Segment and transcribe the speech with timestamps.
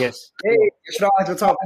[0.00, 0.32] Yes.
[0.44, 0.56] Hey,
[0.90, 1.56] Yashraj, what's up?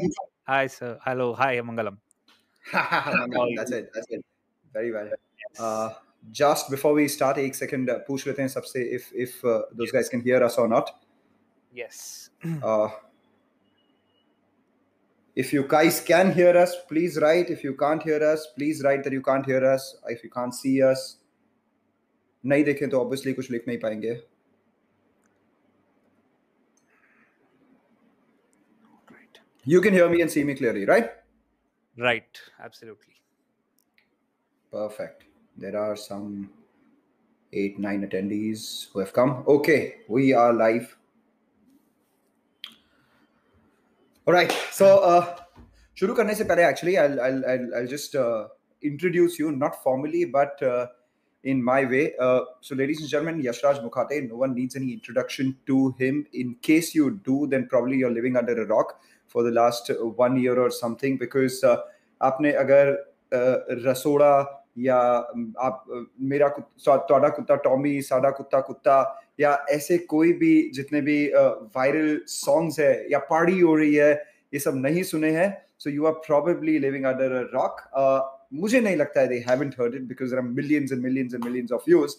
[0.47, 0.99] Hi, sir.
[1.05, 1.35] Hello.
[1.35, 1.97] Hi, Mangalam.
[2.73, 3.91] that's it.
[3.95, 4.25] That's it.
[4.73, 5.11] Very well.
[5.59, 5.91] Uh,
[6.31, 9.93] just before we start, एक second uh, पूछ लेते हैं सबसे if if uh, those
[9.93, 10.91] guys can hear us or not.
[11.75, 12.31] Yes.
[12.63, 12.89] Uh,
[15.37, 17.51] if you guys can hear us, please write.
[17.51, 19.97] If you can't hear us, please write that you can't hear us.
[20.07, 21.17] If you can't see us,
[22.47, 24.21] नहीं देखें तो obviously कुछ लिख नहीं पाएंगे.
[29.65, 31.11] You can hear me and see me clearly, right?
[31.99, 32.41] Right.
[32.63, 33.15] Absolutely.
[34.71, 35.25] Perfect.
[35.57, 36.51] There are some
[37.53, 39.45] eight, nine attendees who have come.
[39.47, 40.97] Okay, we are live.
[44.27, 44.53] All right.
[44.71, 45.37] So, uh,
[45.97, 48.49] शुरू करने से पहले actually I'll I'll I'll, I'll just uh,
[48.83, 50.87] introduce you not formally but uh,
[51.43, 52.13] in my way.
[52.19, 54.29] Uh, so, ladies and gentlemen, Yashraj Mukhate.
[54.29, 56.27] No one needs any introduction to him.
[56.33, 59.95] In case you do, then probably you're living under a rock for the last uh,
[60.17, 61.77] one year or something because uh,
[62.21, 62.93] आपने अगर
[63.33, 63.57] uh,
[63.87, 64.33] Rasoda
[64.79, 68.97] या um, आप uh, मेरा ਤੁਹਾਡਾ कुत्ता Tommy साडा कुत्ता कुत्ता
[69.41, 71.19] या ऐसे कोई भी जितने भी
[71.77, 74.13] वायरल सॉन्ग्स है या पार्टी हो रही है
[74.55, 77.81] ये सब नहीं सुने हैं so you are probably living under a rock
[78.55, 81.45] मुझे नहीं लगता है they haven't heard it because there are millions and millions and
[81.45, 82.17] millions of views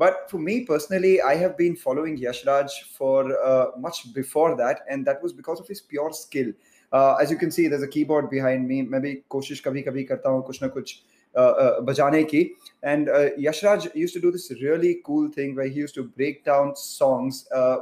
[0.00, 5.06] But for me personally, I have been following Yashraj for uh, much before that, and
[5.06, 6.52] that was because of his pure skill.
[6.90, 8.80] Uh, as you can see, there's a keyboard behind me.
[8.80, 10.94] Maybe koshish kabhi kabhi karta hu kuch na kuch
[11.36, 12.40] uh, uh, bajane ki.
[12.82, 16.42] And uh, Yashraj used to do this really cool thing where he used to break
[16.46, 17.76] down songs, uh,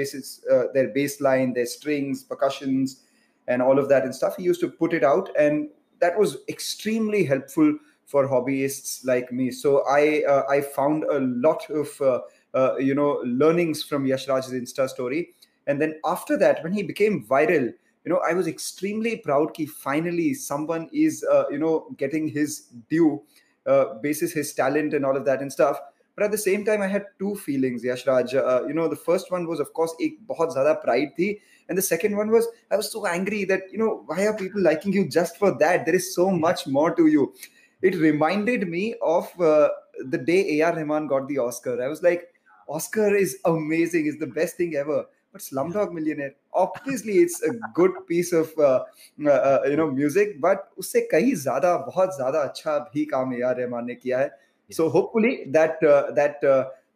[0.00, 3.00] basis, uh, their bass line, their strings, percussions,
[3.46, 4.36] and all of that and stuff.
[4.36, 5.68] He used to put it out, and
[6.00, 7.78] that was extremely helpful
[8.11, 9.51] for hobbyists like me.
[9.51, 12.21] So I uh, I found a lot of uh,
[12.53, 15.33] uh, you know learnings from Yashraj's Insta story,
[15.67, 17.65] and then after that, when he became viral,
[18.05, 22.69] you know I was extremely proud that finally someone is uh, you know getting his
[22.89, 23.21] due,
[23.65, 25.77] uh, basis his talent and all of that and stuff.
[26.15, 28.33] But at the same time, I had two feelings, Yashraj.
[28.33, 31.39] Uh, you know, the first one was, of course, एक बहुत ज़्यादा pride थी,
[31.69, 34.61] and the second one was I was so angry that you know why are people
[34.61, 35.85] liking you just for that?
[35.85, 37.33] There is so much more to you
[37.81, 39.69] it reminded me of uh,
[40.09, 41.81] the day AR Rahman got the Oscar.
[41.81, 42.33] I was like,
[42.67, 45.05] Oscar is amazing, is the best thing ever.
[45.31, 48.83] But Slumdog Millionaire, obviously, it's a good piece of uh,
[49.25, 53.85] uh, you know music, but उससे कहीं ज़्यादा बहुत ज़्यादा अच्छा भी काम AR Rahman
[53.85, 54.31] ने किया है.
[54.71, 56.43] So hopefully that that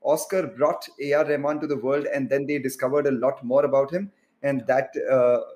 [0.02, 3.92] Oscar brought AR Rahman to the world, and then they discovered a lot more about
[3.92, 4.10] him,
[4.44, 4.94] and that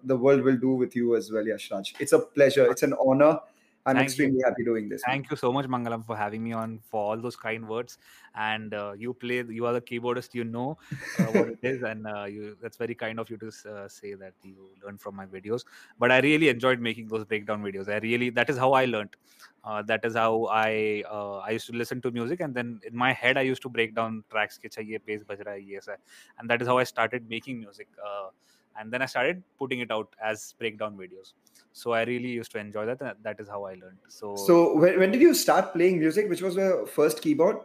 [0.04, 1.94] the world will do with you as well, Yashraj.
[2.00, 2.70] It's a pleasure.
[2.70, 3.40] It's an honor.
[3.87, 4.45] I'm thank extremely you.
[4.45, 5.03] happy doing this.
[5.07, 5.29] Thank man.
[5.31, 7.97] you so much, Mangalam, for having me on for all those kind words.
[8.35, 10.77] And uh, you play, you are the keyboardist, you know
[11.19, 14.15] uh, what it is, and uh, you, that's very kind of you to uh, say
[14.15, 15.65] that you learned from my videos.
[15.99, 17.89] But I really enjoyed making those breakdown videos.
[17.89, 19.17] I really that is how I learned.
[19.65, 22.95] Uh, that is how I uh, I used to listen to music, and then in
[22.95, 24.59] my head I used to break down tracks.
[24.63, 27.89] And that is how I started making music.
[28.79, 31.33] And then I started putting it out as breakdown videos.
[31.73, 33.01] So I really used to enjoy that.
[33.01, 33.99] And that is how I learned.
[34.09, 36.29] So, So when, when did you start playing music?
[36.29, 37.59] Which was the first keyboard?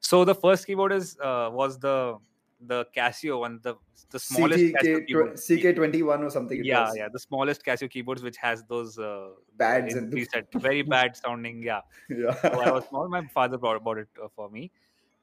[0.00, 2.18] so the first keyboard is uh, was the
[2.60, 3.74] the Casio one, the
[4.10, 5.32] the smallest Casio CK, keyboard.
[5.34, 6.64] CK21 or something.
[6.64, 6.96] Yeah, was.
[6.96, 11.16] yeah, the smallest Casio keyboards, which has those uh, Pads in and preset, very bad
[11.16, 11.62] sounding.
[11.62, 12.34] Yeah, yeah.
[12.40, 13.08] so I was small.
[13.08, 14.70] My father bought, bought it uh, for me,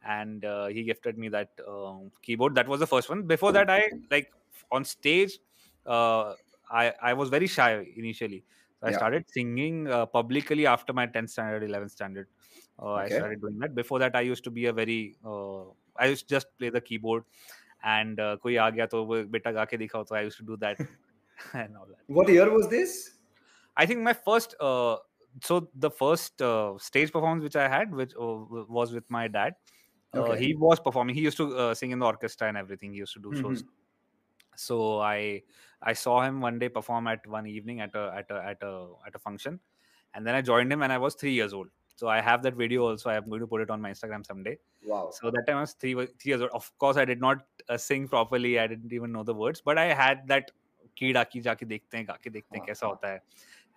[0.05, 2.55] and uh, he gifted me that um, keyboard.
[2.55, 3.23] That was the first one.
[3.23, 4.31] Before that, I like
[4.72, 5.38] on stage.
[5.86, 6.34] Uh,
[6.70, 8.44] I I was very shy initially.
[8.80, 8.98] So I Yeah.
[8.98, 12.28] started singing uh, publicly after my 10th standard, 11th standard.
[12.80, 13.08] Uh, I Okay.
[13.08, 13.74] started doing that.
[13.74, 15.16] Before that, I used to be a very.
[15.24, 17.24] Uh, I used to just play the keyboard,
[17.82, 20.44] and uh, कोई आ गया तो वो बेटा गा के दिखाओ तो I used to
[20.52, 20.78] do that
[21.54, 22.04] and all that.
[22.06, 23.18] What year was this?
[23.76, 24.96] I think my first, uh,
[25.42, 29.28] so the first uh, stage performance which I had, which uh, w- was with my
[29.28, 29.54] dad.
[30.14, 30.36] Uh, Okay.
[30.36, 31.14] he was performing.
[31.14, 32.92] He used to uh, sing in the orchestra and everything.
[32.92, 33.64] He used to do shows.
[34.56, 35.42] So I
[35.82, 38.88] I saw him one day perform at one evening at a at a at a
[39.06, 39.60] at a function,
[40.14, 41.68] and then I joined him and I was three years old.
[41.96, 43.10] So I have that video also.
[43.10, 44.56] I am going to put it on my Instagram someday.
[44.86, 45.10] Wow.
[45.12, 46.50] So that time I was three, three years old.
[46.52, 47.38] Of course, I did not
[47.68, 48.58] uh, sing properly.
[48.60, 50.50] I didn't even know the words, but I had that
[50.98, 52.94] कीड़ा की जाके देखते हैं गा के देखते हैं हाँ, कैसा हाँ.
[52.94, 53.20] होता है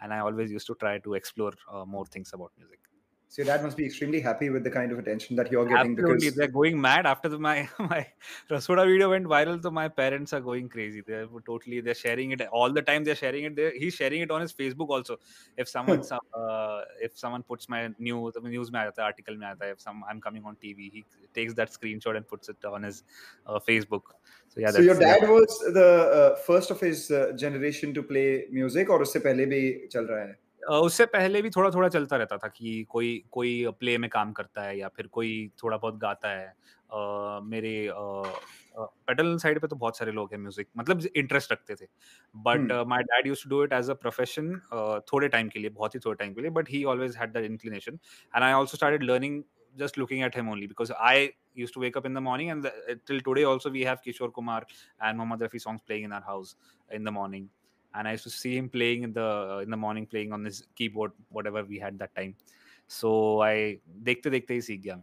[0.01, 2.79] and I always used to try to explore uh, more things about music.
[3.28, 5.92] so your dad must be extremely happy with the kind of attention that you're getting.
[5.92, 6.34] Absolutely, because...
[6.36, 8.06] they're going mad after the, my my
[8.48, 9.60] Rasoda video went viral.
[9.60, 11.02] So my parents are going crazy.
[11.06, 13.02] They're totally they're sharing it all the time.
[13.02, 13.56] They're sharing it.
[13.56, 15.18] They're, he's sharing it on his Facebook also.
[15.56, 16.04] If someone hmm.
[16.04, 20.04] some uh, if someone puts my news news me aata, article me aata, if some
[20.08, 23.02] I'm coming on TV, he takes that screenshot and puts it on his
[23.46, 24.02] uh, Facebook.
[24.48, 24.70] So yeah.
[24.70, 25.30] So your dad yeah.
[25.30, 29.62] was the uh, first of his uh, generation to play music, or usse pehle bhi
[29.90, 30.34] chal raha hai?
[30.66, 34.62] उससे पहले भी थोड़ा थोड़ा चलता रहता था कि कोई कोई प्ले में काम करता
[34.62, 37.90] है या फिर कोई थोड़ा बहुत गाता है। uh, मेरे
[39.08, 41.86] पेडल साइड पे तो बहुत सारे लोग हैं म्यूज़िक मतलब इंटरेस्ट रखते थे।
[42.34, 44.54] But my dad used to do it as a profession
[45.12, 47.44] थोड़े टाइम के लिए बहुत ही थोड़े टाइम के लिए but he always had that
[47.50, 47.98] inclination.
[48.34, 49.42] And I also started learning
[49.78, 51.28] just looking at him only because I
[51.58, 52.70] used to in the morning and the,
[53.06, 54.62] till today also we have Kishore Kumar
[55.00, 56.50] and Mohammad Rafi songs playing in our house
[56.90, 57.46] in the morning
[57.94, 60.66] and I used to see him playing in the in the morning playing on his
[60.74, 62.36] keyboard whatever we had that time
[62.86, 64.98] so I dekhte dekhte hi seekh gaya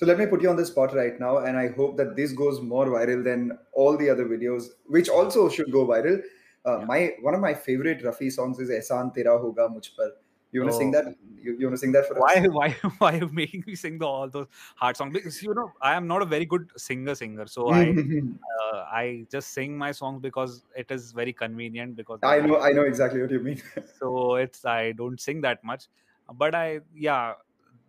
[0.00, 2.32] So let me put you on the spot right now, and I hope that this
[2.32, 6.22] goes more viral than all the other videos, which also should go viral.
[6.64, 6.84] Uh, Yeah.
[6.90, 10.12] My one of my favorite Rafi songs is "Ehsan Tera Hoga Mujh Par."
[10.52, 11.16] You want to sing that?
[11.42, 12.24] You, you want to sing that for us?
[12.24, 14.46] why why why are you making me sing the, all those
[14.76, 17.84] hard songs because you know i am not a very good singer singer so i
[18.60, 22.72] uh, i just sing my songs because it is very convenient because I know, I
[22.72, 23.62] know exactly what you mean.
[23.98, 25.88] so it's i don't sing that much
[26.34, 27.34] but i yeah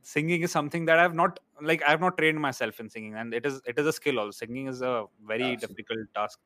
[0.02, 3.46] singing is something that i've not like i've not trained myself in singing and it
[3.46, 5.58] is it is a skill also singing is a very Absolutely.
[5.58, 6.40] difficult task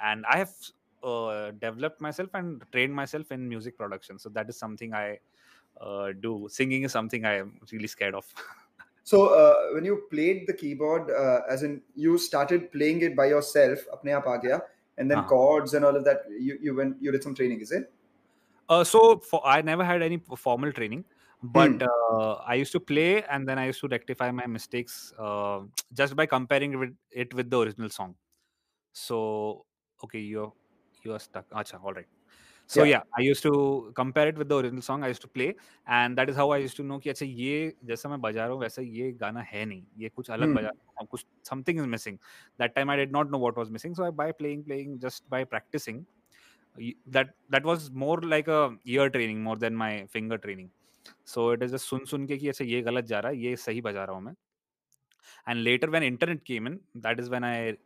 [0.00, 0.50] and i have
[1.02, 5.18] uh, developed myself and trained myself in music production so that is something i
[5.80, 8.26] uh, do singing is something i am really scared of
[9.06, 13.26] So uh, when you played the keyboard, uh, as in you started playing it by
[13.26, 14.56] yourself, apne aap aa gaya,
[14.98, 15.28] and then हाँ.
[15.32, 17.92] chords and all of that, you you went you did some training, is it?
[18.68, 21.04] Uh, so for, I never had any formal training,
[21.42, 25.60] but uh, I used to play and then I used to rectify my mistakes uh,
[25.92, 28.16] just by comparing it with, it with the original song.
[28.92, 29.66] So
[30.02, 30.52] okay, you're
[31.04, 31.48] you're stuck.
[31.50, 32.15] Acha, all right.
[32.68, 32.84] So Yeah.
[32.84, 35.04] yeah, I used to compare it with the original song.
[35.04, 35.54] I used to play,
[35.86, 38.52] and that is how I used to know कि अच्छा ये जैसा मैं बजा रहा
[38.54, 40.56] हूँ वैसा ये गाना है नहीं ये कुछ अलग Hmm.
[40.58, 42.18] बजा रहा हूँ कुछ something is missing.
[42.58, 43.94] That time I did not know what was missing.
[43.94, 46.04] So I, by playing playing just by practicing,
[47.06, 50.70] that that was more like a ear training more than my finger training
[51.24, 53.56] so it is just सुन सुन के कि अच्छा ये गलत जा रहा है ये
[53.66, 54.34] सही बजा रहा हूँ मैं
[55.46, 56.76] and later when internet came in
[57.06, 57.76] that is when i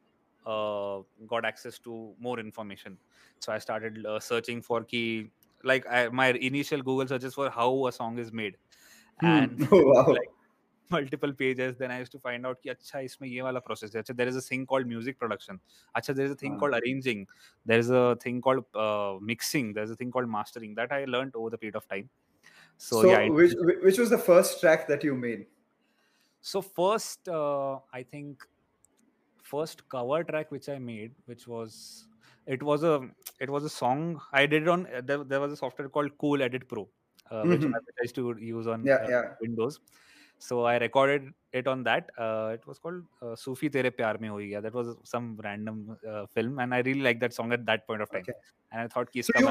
[0.45, 2.97] uh, got access to more information
[3.39, 5.31] so i started uh, searching for key
[5.63, 8.57] like I, my initial google searches for how a song is made
[9.21, 10.05] and oh wow.
[10.07, 10.29] like
[10.91, 14.01] multiple pages then i used to find out कि अच्छा इसमें ये वाला process है
[14.01, 15.59] अच्छा there is a thing called music production
[15.95, 16.59] अच्छा there is a thing हाँ.
[16.63, 17.25] called arranging
[17.65, 21.05] there is a thing called uh, mixing there is a thing called mastering that i
[21.05, 22.09] learned over the period of time
[22.77, 23.53] so, So, yeah it- which
[23.83, 25.47] which was the first track that you made?
[26.41, 28.45] so first uh, i think
[29.52, 32.06] first cover track which i made which was
[32.46, 32.94] it was a
[33.40, 36.16] it was a song i did it on uh, there, there was a software called
[36.18, 36.82] cool edit pro
[37.30, 37.72] uh, which, Mhm.
[37.74, 39.34] I, which i used to use on Yeah, uh, yeah.
[39.40, 39.80] windows
[40.38, 44.30] so i recorded it on that uh, it was called uh, sufi tere pyar mein
[44.36, 45.78] hui gaya that was some random
[46.12, 48.32] uh, film and i really liked that song at that point of time Okay.
[48.72, 49.48] and i thought So you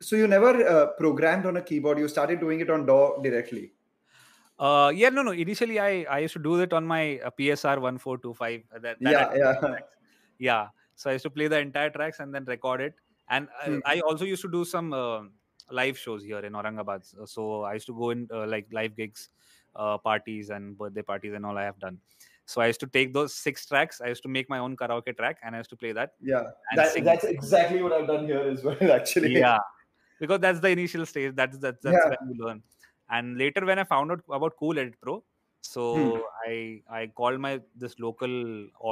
[0.00, 1.98] so you never uh, programmed on a keyboard.
[1.98, 3.74] You started doing it on DAW directly.
[4.62, 5.32] Uh, yeah, no, no.
[5.44, 8.62] Initially, I I used to do that on my uh, PSR one four two five.
[8.74, 9.54] uh, That, Yeah, yeah.
[9.62, 9.96] tracks.
[10.48, 10.68] yeah.
[10.94, 12.94] So I used to play the entire tracks and then record it.
[13.28, 13.78] And I, Hmm.
[13.92, 15.22] I also used to do some uh,
[15.80, 17.04] live shows here in Aurangabad.
[17.10, 19.30] So- So I used to go in uh, like live gigs,
[19.74, 21.98] uh, parties and birthday parties and all I have done.
[22.54, 24.00] So I used to take those six tracks.
[24.00, 26.14] I used to make my own karaoke track and I used to play that.
[26.32, 28.92] Yeah, that, that's exactly what I've done here as well.
[29.00, 29.58] Actually, yeah
[30.22, 32.14] because that's the initial stage that's that's, that's Yeah.
[32.14, 32.62] when you learn
[33.10, 35.22] and later when i found out about cool edit pro
[35.66, 36.22] so Hmm.
[36.50, 36.54] i
[37.00, 38.32] i called my this local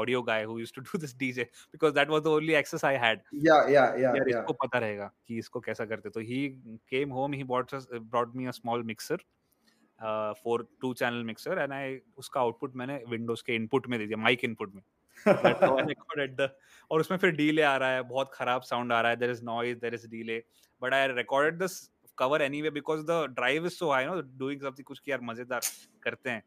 [0.01, 2.93] audio guy who used to do this dj because that was the only access i
[3.05, 4.39] had yeah, yeah, yeah, यार yeah.
[4.39, 6.41] इसको पता रहेगा कि इसको कैसा करते तो he
[6.95, 9.19] came home he bought us brought me a small mixer
[10.01, 11.85] uh, for two channel mixer and I
[12.19, 14.83] उसका output मैंने Windows के input में दे दिया mic input में
[16.37, 16.49] the
[16.91, 19.43] और उसमें फिर delay आ रहा है बहुत खराब sound आ रहा है there is
[19.43, 20.41] noise there is delay
[20.85, 24.03] but I recorded this cover anyway because the drive is so high.
[24.03, 25.61] You know, doing something kuch ki yaar mazedar
[26.07, 26.43] karte hain.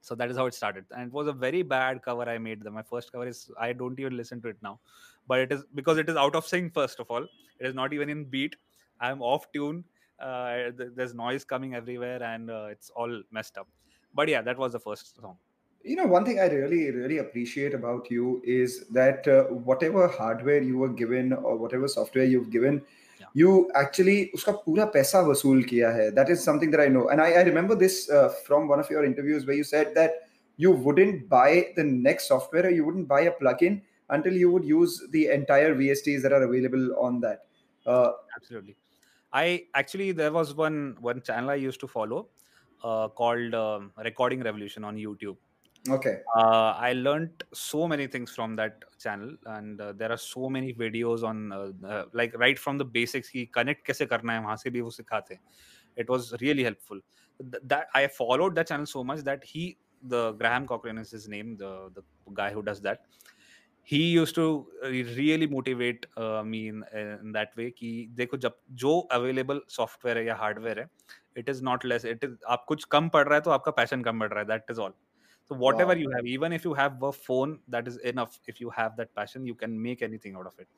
[0.00, 2.62] So that is how it started, and it was a very bad cover I made.
[2.62, 2.74] Them.
[2.74, 4.78] My first cover is I don't even listen to it now,
[5.26, 6.74] but it is because it is out of sync.
[6.74, 8.56] First of all, it is not even in beat.
[9.00, 9.84] I am off tune.
[10.20, 13.68] Uh, there's noise coming everywhere, and uh, it's all messed up.
[14.14, 15.38] But yeah, that was the first song
[15.84, 20.62] you know one thing i really really appreciate about you is that uh, whatever hardware
[20.62, 22.80] you were given or whatever software you've given
[23.32, 26.10] you actually uska pura paisa vasool kiya hai.
[26.10, 27.08] That is something that i know.
[27.08, 30.12] And i, remember this uh, from one of your interviews where you said that
[30.56, 35.02] you wouldn't buy the next software you wouldn't buy a plugin until you would use
[35.10, 37.46] the entire vsts that are available on that.
[37.86, 38.76] Uh, Absolutely.
[39.32, 42.28] I actually there was one one channel i used to follow
[42.84, 45.36] uh, called um, recording revolution on youtube.
[45.90, 50.48] Okay uh, I learned so many things from that channel, and uh, there are so
[50.48, 54.40] many videos on uh, uh, like right from the basics की connect कैसे करना है
[54.40, 55.40] वहाँ से भी वो सिखाते हैं.
[55.96, 57.00] It was really helpful.
[57.40, 61.28] Th- that I followed that channel so much that he, the Graham Cochran is his
[61.28, 63.06] name, the the guy who does that.
[63.82, 68.56] He used to uh, really motivate uh, me in, in that way कि देखो जब
[68.72, 70.86] जो available software है या hardware है,
[71.36, 72.04] it is not less.
[72.04, 74.46] It is आप कुछ कम पढ़ रहा है तो आपका passion कम बढ़ रहा है.
[74.46, 75.03] That is all.
[75.50, 76.00] so whatever wow.
[76.02, 78.38] you have even if you have a phone that is enough.
[78.46, 80.68] If you have that passion you can make anything out of it.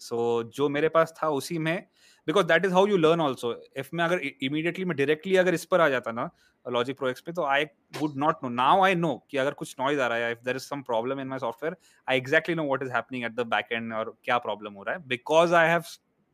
[0.00, 1.86] So जो मेरे पास था उसी में
[2.26, 5.64] because that is how you learn also if मैं अगर immediately मैं directly अगर इस
[5.64, 6.28] पर आ जाता ना
[6.66, 7.64] लॉजिक प्रोजेक्ट पे तो I
[7.98, 10.56] would not know now I know कि अगर कुछ नॉइज़ आ रहा है if there
[10.56, 11.76] is some problem in my software
[12.08, 14.94] I exactly know what is happening at the back end और क्या प्रॉब्लम हो रहा
[14.94, 15.06] है.
[15.08, 15.82] बिकॉज़ आई हैव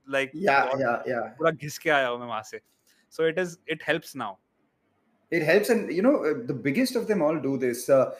[0.09, 2.61] लाइक पूरा घिस के आया हूँ मैं वहाँ से.
[3.11, 4.37] So it is it helps now
[5.31, 8.11] it helps and you know uh, the biggest of them all do this uh,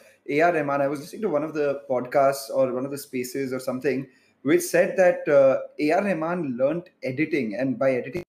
[0.43, 3.53] ar rahman i was listening to one of the podcasts or one of the spaces
[3.53, 4.07] or something
[4.43, 5.59] which said that uh,
[5.95, 8.23] ar rahman learned editing and by editing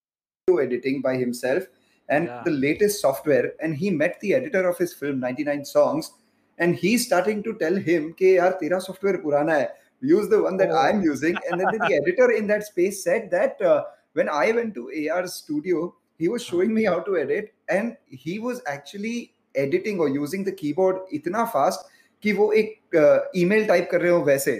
[0.60, 1.64] editing by himself
[2.08, 2.42] and yeah.
[2.44, 6.12] the latest software and he met the editor of his film 99 songs
[6.58, 9.68] and he's starting to tell him ke yaar tera software purana hai
[10.12, 10.84] use the one that oh.
[10.84, 13.82] i'm using and then the editor in that space said that uh,
[14.14, 14.84] when i went to
[15.16, 20.09] Ar studio he was showing me how to edit and he was actually editing or
[20.09, 21.85] using the keyboard इतना fast
[22.23, 24.57] कि वो एक uh, email type कर रहे हो वैसे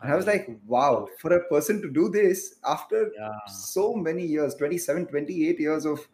[0.00, 3.38] and I was like wow for a person to do this after yeah.
[3.46, 6.08] so many years 27 28 years of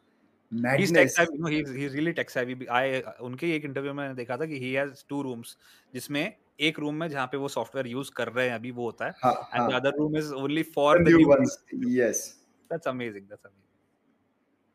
[0.52, 1.38] He's tech madness savvy.
[1.38, 2.54] No, he's he's really tech savvy.
[2.68, 5.56] I उनके एक interview में देखा था कि he has two rooms
[5.94, 9.06] जिसमें एक room में जहाँ पे वो सॉफ्टवेयर यूज कर रहे हैं अभी वो होता
[9.06, 9.80] है हाँ, and the हाँ.
[9.80, 12.34] other room is only for the the new new ones yes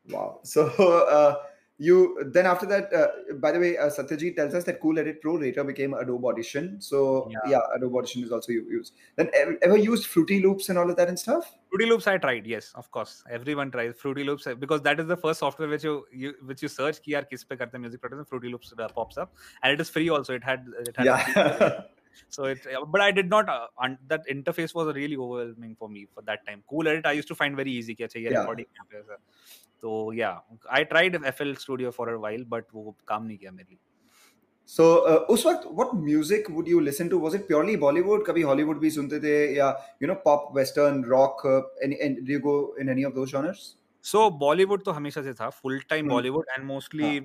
[0.09, 0.39] Wow.
[0.45, 1.35] So uh,
[1.77, 5.19] you then after that, uh, by the way, uh, Satyajit tells us that Cool Edit
[5.21, 6.79] Pro later became Adobe Audition.
[6.79, 8.93] So yeah, yeah Adobe Audition is also used.
[9.15, 11.55] Then ever, used Fruity Loops and all of that and stuff?
[11.69, 12.45] Fruity Loops, I tried.
[12.45, 15.83] Yes, of course, everyone tries Fruity Loops eh, because that is the first software which
[15.83, 18.25] you, you which you search ki yaar kis pe karte music production.
[18.25, 20.35] Fruity Loops uh, pops up, and it is free also.
[20.35, 21.05] It had it had.
[21.05, 21.81] Yeah.
[22.29, 25.87] so it uh, but i did not uh, un- that interface was really overwhelming for
[25.87, 28.45] me for that time cool edit i used to find very easy ki, yeah.
[29.81, 30.29] तो या
[30.71, 33.79] I tried FL Studio for a while but वो काम नहीं किया मेरे लिए
[34.67, 38.25] सो so, uh, उस वक्त what music would you listen to was it purely Bollywood
[38.27, 39.69] कभी हॉलीवुड भी सुनते थे या
[40.01, 41.45] you know pop western rock
[41.83, 43.75] any and do go in any of those genres
[44.11, 47.19] so Bollywood तो हमेशा से था full time Bollywood and mostly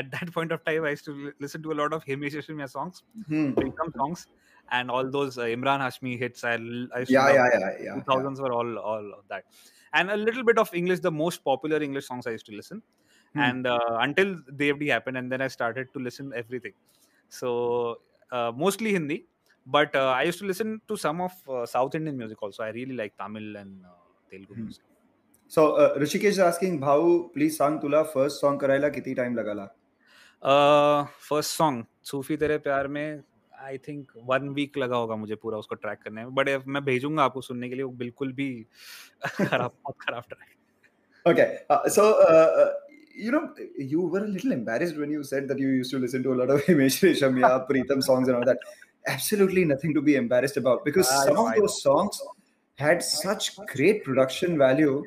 [0.00, 2.68] at that point of time, I used to listen to a lot of Himesh Reshammiya
[2.68, 3.52] songs, hmm.
[3.96, 4.26] Songs,
[4.70, 6.44] and all those Imran Hashmi hits.
[6.44, 9.44] I, I used yeah, yeah, yeah, yeah, 2000s were all all of that
[9.94, 12.82] and a little bit of English, the most popular English songs I used to listen.
[13.34, 13.40] Hmm.
[13.40, 16.72] And uh, until Dev.D happened, and then I started to listen everything.
[17.28, 19.26] So uh, mostly Hindi,
[19.66, 22.62] but uh, I used to listen to some of uh, South Indian music also.
[22.62, 24.64] I really like Tamil and uh, Telugu hmm.
[24.64, 24.84] music.
[25.48, 29.68] So uh, Rishikesh is asking, Bhau, please sang tula first song करायला किती time lagala?
[30.42, 33.22] Uh, first song, Sufi, Tere Pyar Mein.
[33.62, 37.24] I think one week लगा होगा मुझे पूरा उसको track करने में but मैं भेजूँगा
[37.24, 38.48] आपको सुनने के लिए वो बिल्कुल भी
[39.26, 40.50] खराब बहुत खराब track
[41.26, 42.70] Okay, uh, so uh, uh,
[43.14, 46.22] you know, you were a little embarrassed when you said that you used to listen
[46.24, 48.58] to a lot of Himesh Reshammiya, Preetham songs and all that.
[49.06, 52.20] Absolutely nothing to be embarrassed about because I some of those songs
[52.74, 55.04] had such great production value.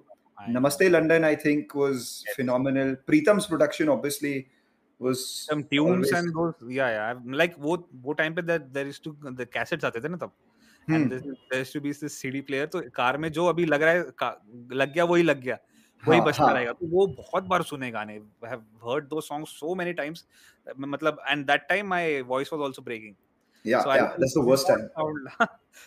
[0.50, 2.96] Namaste London, I think, was phenomenal.
[3.08, 4.48] Preetham's production obviously
[5.00, 7.76] was some tunes always- and those yeah yeah like वो
[8.06, 10.32] वो time पे that there used to the cassettes आते थे ना तब
[10.88, 10.96] Hmm.
[10.96, 13.82] and this, there used to be this CD player तो car में जो अभी लग
[13.84, 14.04] रहा है
[14.82, 15.58] लग गया वही लग गया
[16.08, 16.54] वही हाँ, हाँ.
[16.54, 20.26] रहेगा तो वो बहुत बार सुने गाने I have heard those songs so many times
[20.88, 23.16] मतलब and that time my voice was also breaking
[23.64, 24.90] Yeah, So I yeah, that's the worst time.
[24.98, 25.28] Sound,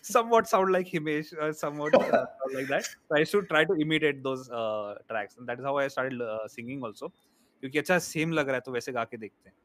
[0.03, 2.25] somewhat sound like Himesh, uh, somewhat uh,
[2.57, 2.87] like that.
[3.09, 5.89] So I used to try to imitate those uh, tracks, and that is how I
[5.89, 7.13] started uh, singing also.
[7.61, 9.57] क्योंकि अच्छा same लग रहा है तो वैसे गा के देखते हैं.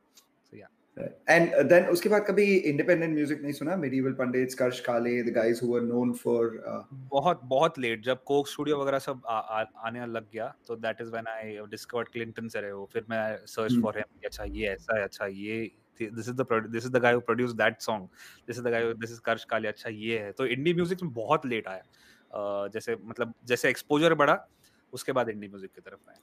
[1.00, 1.08] Yeah.
[1.30, 3.76] And uh, then उसके बाद कभी independent music नहीं सुना?
[4.18, 6.42] Pandits, Karsh Kale, the guys who were known for.
[6.70, 10.76] Uh, बहुत बहुत लेट जब कोक स्टूडियो वगैरह सब आ, आ, आने लग गया तो
[10.76, 13.82] that is when I discovered Clinton से रहे हो फिर मैं सर्च.
[13.82, 15.72] फॉर हिम अच्छा ये ऐसा है अच्छा ये
[16.02, 18.08] this is the this is the guy who produce that song
[18.48, 21.14] this is the guy this is Karsh Kale अच्छा ये है तो इंडी म्यूज़िक में
[21.14, 24.48] बहुत लेट आया uh, जैसे मतलब जैसे एक्सपोजर बढ़ा
[24.94, 26.18] उसके बाद इंडी म्यूज़िक की तरफ़ आए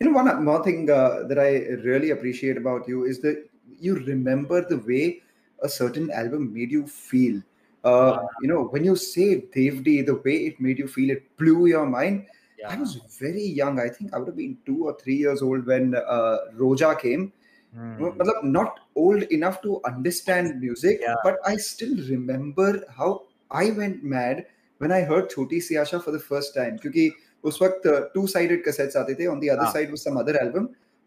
[0.00, 3.96] You know, one more thing uh, that I really appreciate about you is that you
[3.96, 5.20] remember the way
[5.62, 7.42] a certain album made you feel.
[7.84, 11.66] Uh, you know, when you say Dev.D, the way it made you feel, it blew
[11.66, 12.26] your mind.
[12.58, 12.70] Yeah.
[12.70, 13.78] I was very young.
[13.78, 17.32] I think I would have been two or three years old when uh, Roja came.
[17.76, 18.42] Mm.
[18.42, 21.14] Not old enough to understand music, yeah.
[21.22, 24.46] but I still remember how I went mad
[24.78, 26.78] when I heard Chhoti Si Aasha for the first time.
[26.82, 27.12] Because
[27.44, 30.36] उस वक्त two sided cassettes आते थे on the other side was some other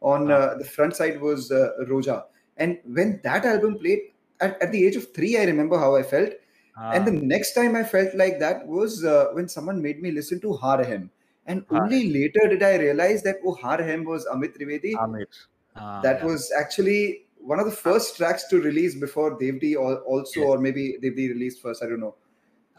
[0.03, 2.23] on uh, the front side was uh, Roja.
[2.57, 3.99] And when that album played
[4.41, 6.29] at, the age of three, I remember how I felt.
[6.77, 10.39] And the next time I felt like that was uh, when someone made me listen
[10.41, 11.09] to Harahem.
[11.45, 14.93] And only later did I realize that oh, Harahem was Amit Trivedi.
[14.93, 15.27] Amit.
[15.75, 20.57] Ah, that was actually one of the first tracks to release before Dev.D also, or
[20.59, 22.15] maybe Dev.D released first, I don't know.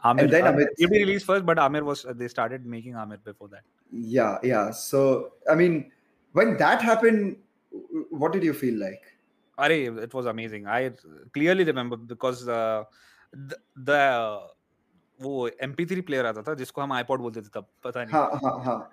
[0.04, 3.18] Amir, and then Amir, Amit- Devdi released first, but Amir was they started making Amir
[3.24, 3.63] before that.
[3.92, 4.72] Yeah, yeah.
[4.72, 5.92] So I mean,
[6.32, 7.38] when that happened,
[7.72, 9.01] w- what did you feel like?
[9.58, 10.68] Arey, it was amazing.
[10.68, 10.92] I
[11.34, 12.84] clearly remember because uh,
[13.34, 14.39] the, the
[15.22, 18.63] वो MP3 player आता था जिसको हम iPod बोलते थे तब पता नहीं हाँ, हाँ,
[18.66, 18.92] हाँ.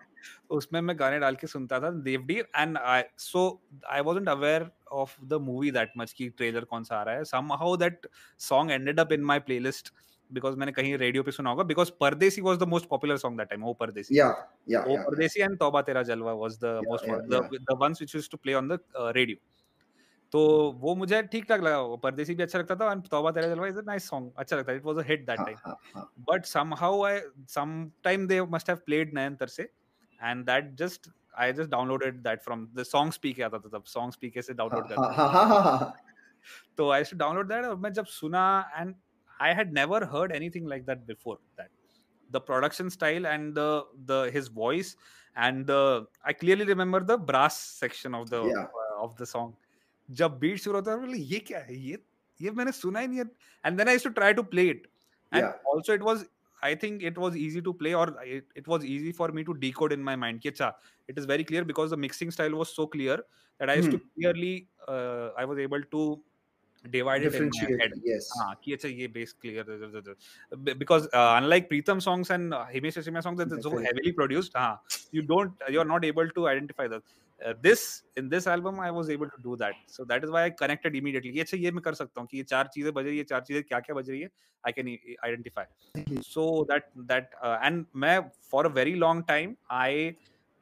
[0.51, 5.17] उसमें मैं गाने डाल के सुनता था Dev.D and I so I wasn't aware of
[5.25, 8.09] the movie that much की ट्रेलर कौन सा आ रहा है somehow that
[8.49, 9.93] song ended up in my playlist
[10.34, 13.50] because मैंने कहीं रेडियो पे सुना होगा because Pardesi was the most popular song that
[13.50, 17.10] time ओ परदेसी ओ परदेसी एंड तौबा तेरा जलवा was the most
[17.64, 18.80] the ones which used to play on the
[19.16, 19.38] radio
[20.34, 20.42] तो
[20.82, 23.68] वो मुझे ठीक ठाक लगा वो परदेसी भी अच्छा लगता था एंड तौबा तेरा जलवा
[23.68, 27.20] इज़ अ नाइस सॉन्ग अच्छा लगता it was a hit that time but somehow I
[28.04, 29.64] sometime they must have played Nayantara से
[30.20, 34.14] and that just I just downloaded that from the song speak आता था तब song
[34.14, 35.94] speak से download हाँ, करता हाँ, हाँ,
[36.78, 38.44] तो आई टू डाउनलोड दैट और मैं जब सुना
[38.76, 38.96] and
[39.41, 41.71] I had never heard anything like that before that
[42.31, 44.97] the production style and the the his voice
[45.37, 48.67] and the I clearly remember the brass section of the Yeah.
[48.67, 49.57] uh, of the song
[50.11, 51.99] जब beat शुरू होता है बोले ये क्या है ये
[52.43, 53.25] ये मैंने सुना ही नहीं है
[53.65, 54.87] and then I used to try to play it
[55.33, 55.53] and Yeah.
[55.65, 56.27] also it was
[56.63, 59.55] I think it was easy to play or it, it was easy for me to
[59.55, 60.73] decode in my mind कि अच्छा
[61.09, 63.19] it is very clear because the mixing style was so clear
[63.61, 65.59] that I used to clearly uh, I was
[66.86, 68.30] able to divide it in my head Yes.
[68.38, 73.24] हाँ कि अच्छा ये bass clear because uh, unlike Preetham songs and uh, Himesh Reshammiya
[73.24, 74.80] songs that are so heavily produced हाँ
[75.12, 77.02] you don't you're not able to identify that
[77.46, 80.46] uh, this in this album I was able to do that so that is why
[80.46, 83.18] I connected immediately अच्छा ये मैं कर सकता हूँ कि ये चार चीज़ें बज रही
[83.18, 84.30] है चार चीज़ें क्या क्या बज रही है
[84.64, 84.88] I can
[85.26, 85.64] identify
[86.22, 90.14] so that that uh, and मैं for a very long time I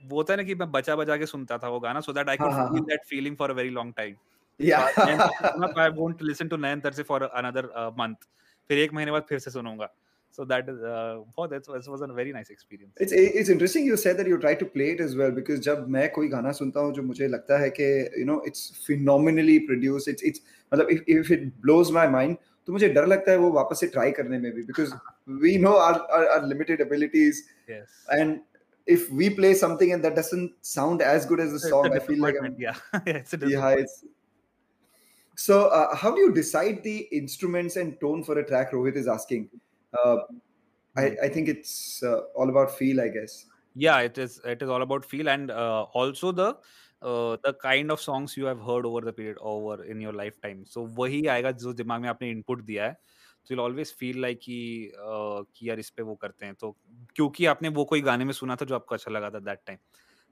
[0.01, 2.37] वो है ना कि मैं बचा बजा के सुनता था वो गाना so that I
[2.37, 2.87] could हाँ, हाँ, feel हाँ.
[2.87, 4.15] that feeling for a very long time
[4.58, 4.88] Yeah.
[4.94, 8.26] So, नयन तरसे सुना, तो I won't listen to नयन तरसे for another uh, month
[8.68, 9.88] फिर एक महीने बाद फिर से सुनूंगा
[10.36, 13.84] so that is uh, oh, that was, was a very nice experience It's it's interesting
[13.86, 16.52] you said that you try to play it as well because जब मैं कोई गाना
[16.60, 17.90] सुनता हूँ जो मुझे लगता है कि
[18.20, 20.40] you know it's phenomenally produced it's it's
[20.72, 22.36] मतलब if, if it blows my mind
[22.66, 24.94] तो मुझे डर लगता है वो वापस से ट्राई करने में भी because
[25.44, 28.40] we know our, our, our limited abilities yes and
[28.86, 31.92] if we play something and that doesn't sound as good as the It's a song
[31.92, 33.80] I feel like I'm, disappointment, yeah yeah it's a yeah disappointment.
[33.80, 34.04] it's
[35.38, 39.08] so uh, how do you decide the instruments and tone for a track Rohit is
[39.08, 39.48] asking
[39.92, 40.16] uh,
[40.96, 44.68] I, I think it's uh, all about feel I guess yeah it is it is
[44.68, 46.56] all about feel and uh, also the
[47.02, 50.64] uh, the kind of songs you have heard over the period over in your lifetime
[50.64, 52.96] so वही आएगा जो दिमाग में आपने input दिया है
[53.46, 56.76] तो you'll always feel like कि uh, कि यार इस पे वो करते हैं तो
[57.16, 59.78] क्योंकि आपने वो कोई गाने में सुना था जो आपको अच्छा लगा था that time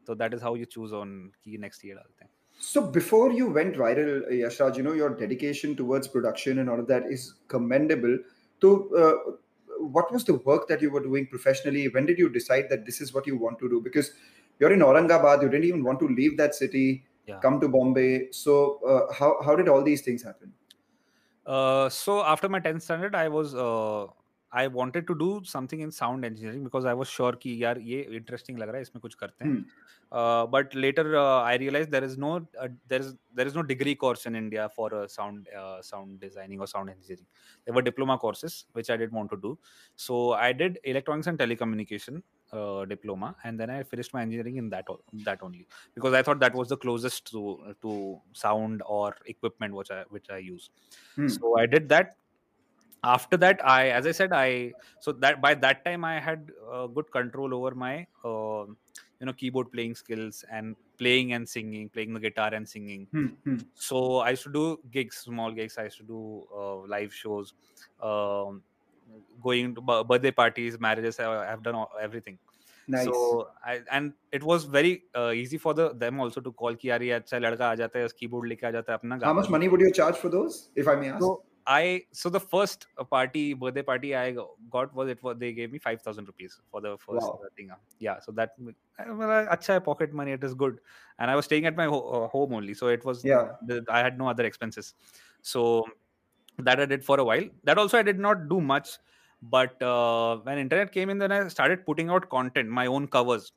[0.06, 1.08] तो that is how you choose on
[1.44, 5.75] कि next year डालते हैं so before you went viral, Yashraj, you know your dedication
[5.75, 8.17] towards production and all of that is commendable.
[8.61, 9.31] So, uh,
[9.79, 11.87] what was the work that you were doing professionally?
[11.87, 13.79] When did you decide that this is what you want to do?
[13.79, 14.11] Because
[14.59, 17.39] you're in Aurangabad, you didn't even want to leave that city, Yeah.
[17.39, 18.31] come to Bombay.
[18.31, 20.53] So, uh, how how did all these things happen?
[21.45, 23.53] Uh, so after my 10th standard, I was
[24.46, 27.78] uh, I wanted to do something in sound engineering because I was sure कि यार
[27.78, 29.54] ये interesting लग रहा है इसमें कुछ करते हैं.
[29.54, 29.64] Hmm.
[30.12, 33.62] Uh, but later uh, I realized there is no uh, there is there is no
[33.62, 37.26] degree course in India for uh, sound uh, sound designing or sound engineering.
[37.64, 39.58] There were diploma courses which I didn't want to do.
[39.96, 44.68] So I did electronics and telecommunication uh, diploma, and then I finished my engineering in
[44.70, 49.16] that o- that only because I thought that was the closest to to sound or
[49.24, 50.70] equipment which I which I use.
[51.16, 51.28] Hmm.
[51.28, 52.16] So I did that.
[53.03, 56.87] after that i as i said i so that by that time i had uh,
[56.87, 58.65] good control over my uh,
[59.19, 63.07] you know keyboard playing skills and playing and singing playing the guitar and singing.
[63.13, 63.57] Mm-hmm.
[63.73, 65.77] so i used to do gigs small gigs.
[65.77, 67.53] I used to do uh, live shows
[68.01, 68.63] um,
[69.41, 71.19] going to b- birthday parties marriages.
[71.19, 72.39] I have done all, everything.
[72.89, 73.05] Nice.
[73.05, 76.87] so I, and it was very uh, easy for the them also to call ki
[76.89, 78.07] yaar ye ladka aa jata hai?
[78.19, 80.87] Keyboard leke aa jata hai apna how much money would you charge for those if
[80.87, 81.19] i may ask?
[81.19, 84.35] so, I so the first uh, party birthday party I
[84.71, 87.39] got was it was they gave me five thousand rupees for the first wow.
[87.57, 87.71] thing.
[87.71, 88.73] Uh, yeah, so that mm,
[89.09, 90.31] well, acha pocket money.
[90.31, 90.79] It is good,
[91.19, 93.49] and I was staying at my ho- uh, home only, so it was yeah.
[93.65, 94.93] The, I had no other expenses,
[95.41, 95.85] so
[96.59, 97.43] that I did for a while.
[97.65, 98.97] That also I did not do much,
[99.41, 103.51] but uh, when internet came in, then I started putting out content, my own covers.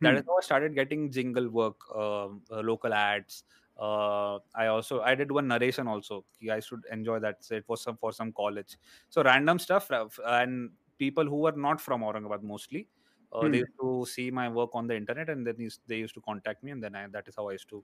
[0.00, 0.06] Hmm.
[0.06, 3.42] That is how I started getting jingle work, um, uh, local ads,
[3.77, 6.25] Uh, I also I did one narration also.
[6.51, 7.43] I should enjoy that.
[7.43, 8.77] So it was some for some college.
[9.09, 12.87] So random stuff uh, f- and people who were not from Aurangabad mostly.
[13.31, 13.51] Uh, Hmm.
[13.51, 16.21] They used to see my work on the internet and then used, they used to
[16.21, 17.83] contact me and then I, that is how I used to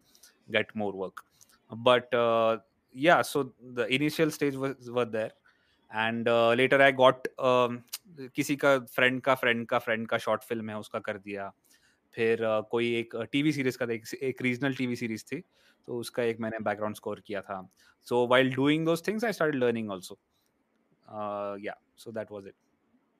[0.52, 1.24] get more work.
[1.76, 2.60] But uh,
[2.94, 5.32] yeah, so the initial stage was were there
[5.92, 7.84] and uh, later I got um,
[8.36, 11.52] किसी का friend का friend का friend का short film है उसका कर दिया
[12.15, 12.39] फिर
[12.71, 15.41] कोई एक टीवी सीरीज़ का एक, एक रीजनल टीवी सीरीज़ थी
[15.89, 17.61] तो उसका एक मैंने बैकग्राउंड स्कोर किया था।
[18.07, 20.19] So while doing those things I start learning also
[21.61, 22.55] या so that was it.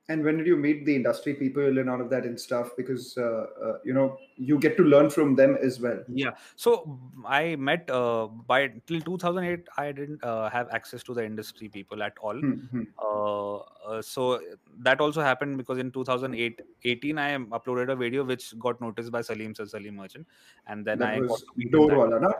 [0.07, 2.69] And when did you meet the industry people and all of that and stuff?
[2.77, 5.99] Because uh, uh, you know you get to learn from them as well.
[6.07, 6.31] Yeah.
[6.55, 9.67] So I met uh, by till 2008.
[9.77, 12.35] I didn't uh, have access to the industry people at all.
[12.35, 12.83] Hmm, hmm.
[12.99, 14.39] Uh, uh, so
[14.79, 19.21] that also happened because in 2008, 18, I uploaded a video which got noticed by
[19.21, 20.27] Salim Sir Salim Merchant,
[20.67, 22.31] and then That I was got to meet Dor that- wala, na?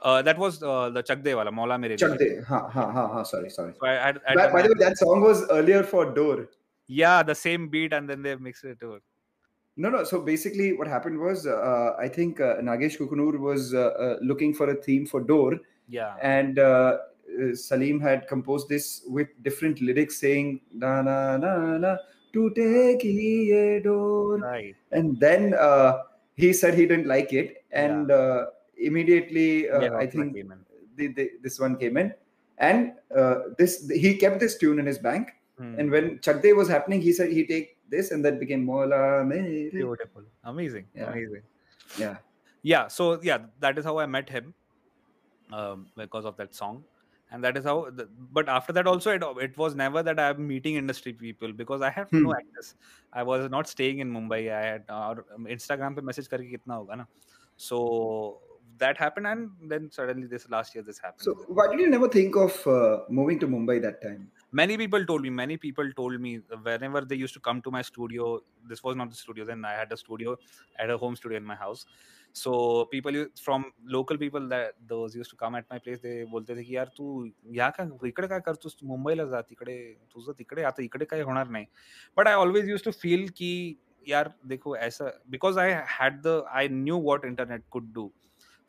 [0.00, 1.96] Uh, that was uh, the Chakde wala, Maula Mere.
[1.96, 2.40] Chak de.
[2.42, 3.22] Ha, ha, ha, ha.
[3.24, 3.72] Sorry, sorry.
[3.80, 6.48] So I had, I By, by the way, that song was earlier for Dor.
[6.88, 9.00] Yeah, the same beat, and then they mixed it over.
[9.76, 10.02] No, no.
[10.04, 14.52] So basically, what happened was, uh, I think uh, Nagesh Kukunoor was uh, uh, looking
[14.54, 16.16] for a theme for Dor, Yeah.
[16.20, 16.98] and uh,
[17.40, 21.96] uh, Salim had composed this with different lyrics saying "na na na na
[22.32, 23.12] tote ki
[23.52, 24.74] ye door," Right.
[24.90, 26.02] and then uh,
[26.36, 28.46] he said he didn't like it, and uh,
[28.78, 30.34] immediately uh, Yeah, I think
[30.96, 32.14] the, the, this one came in,
[32.58, 35.34] and uh, this he kept this tune in his bank.
[35.58, 35.74] Hmm.
[35.78, 39.70] And when Chakde was happening, he said he take this, and that became Maula Mere.
[39.72, 41.10] beautiful, amazing, Yeah.
[41.10, 41.42] amazing.
[41.98, 42.16] Yeah.
[42.62, 44.54] yeah so yeah that is how i met him
[45.52, 46.84] um, because of that song
[47.30, 50.46] and that is how the, but after that also it, it was never that i'm
[50.46, 52.38] meeting industry people because i have no Hmm.
[52.40, 52.74] access
[53.12, 55.14] i was not staying in mumbai i had uh,
[55.56, 57.06] instagram pe message karke kitna hoga na
[57.68, 57.80] so
[58.82, 62.08] that happened and then suddenly this last year this happened So why did you never
[62.08, 64.20] think of uh, moving to Mumbai that time?
[64.51, 66.31] many people told me many people told me
[66.67, 68.27] whenever they used to come to my studio
[68.71, 70.35] this was not the studio then i had a studio
[70.77, 71.85] I had a home studio in my house
[72.41, 76.15] so people u- from local people that those used to come at my place they
[76.31, 77.05] बोलते थे की यार तू
[77.55, 79.77] या का इकडे काय करतोस तू मुंबईला जा तिकडे
[80.13, 81.65] तुझं तिकडे आता इकडे काय होणार नाही
[82.17, 83.51] but I always use to feel की
[84.07, 88.09] यार देखो ऐसा because I had the I knew what internet could do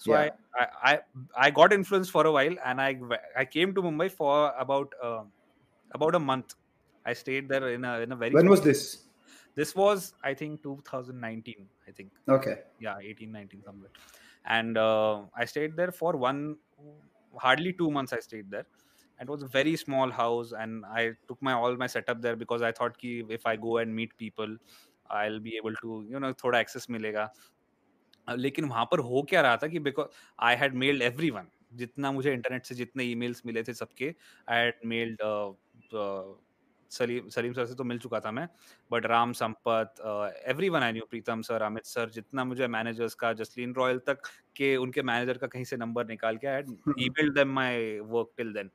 [0.04, 0.18] so Yeah.
[0.20, 0.98] I, I i
[1.46, 2.88] i got influenced for a while and i
[3.42, 4.32] i came to mumbai for
[4.64, 5.22] about uh,
[5.98, 6.54] about a month
[7.06, 8.84] i stayed there in a in a very When was this?
[9.56, 12.54] this was i think 2019 i think Okay.
[12.80, 13.90] yeah 18 19 somewhere
[14.44, 16.40] and uh, i stayed there for one
[17.46, 18.66] hardly two months i stayed there
[19.18, 22.36] and it was a very small house and i took my all my setup there
[22.36, 24.56] because i thought ki if i go and meet people
[25.10, 27.28] i'll be able to you know थोड़ा access मिलेगा
[28.28, 30.06] अ, लेकिन वहां पर हो क्या रहा था कि because
[30.48, 31.30] I had mailed every
[31.82, 34.14] जितना मुझे इंटरनेट से जितने ईमेल्स मिले थे सबके
[34.48, 35.22] I had meld
[35.93, 38.47] Salim Salim sir से तो मिल चुका था मैं
[38.91, 39.95] but Ram Sampath
[40.69, 44.21] everyone I knew Pritam sir Amit sir जितना मुझे मैनेजर्स का जसलीन रॉयल तक
[44.55, 48.31] के उनके मैनेजर का कहीं से नंबर निकाल के I had emailed them my work
[48.37, 48.69] till then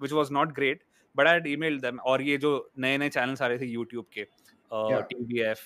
[0.00, 0.82] which was not great
[1.16, 4.06] but I had emailed them और ये जो नए नए चैनल्स आ रहे थे यूट्यूब
[4.14, 4.26] के
[4.70, 5.00] Yeah.
[5.08, 5.58] TVF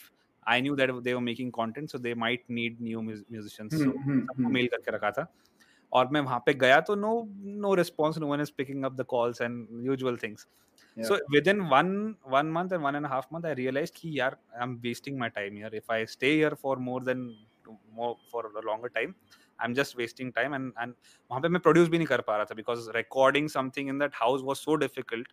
[0.46, 4.48] I knew that they were making content so they might need new musicians सबको.
[4.48, 5.26] Mail करके रखा था
[5.92, 7.12] और मैं वहाँ पे गया तो no
[7.60, 10.46] no response no one is picking up the calls and usual things
[10.98, 11.04] Yeah.
[11.08, 11.90] so within one
[12.36, 14.30] one month and one and a half month i realized ki yaar
[14.60, 17.20] i'm wasting my time here if i stay here for more than
[17.98, 19.14] more for a longer time
[19.60, 20.96] i'm just wasting time and and
[21.30, 24.18] वहाँ पे मैं produce भी नहीं कर पा रहा था because recording something in that
[24.24, 25.32] house was so difficult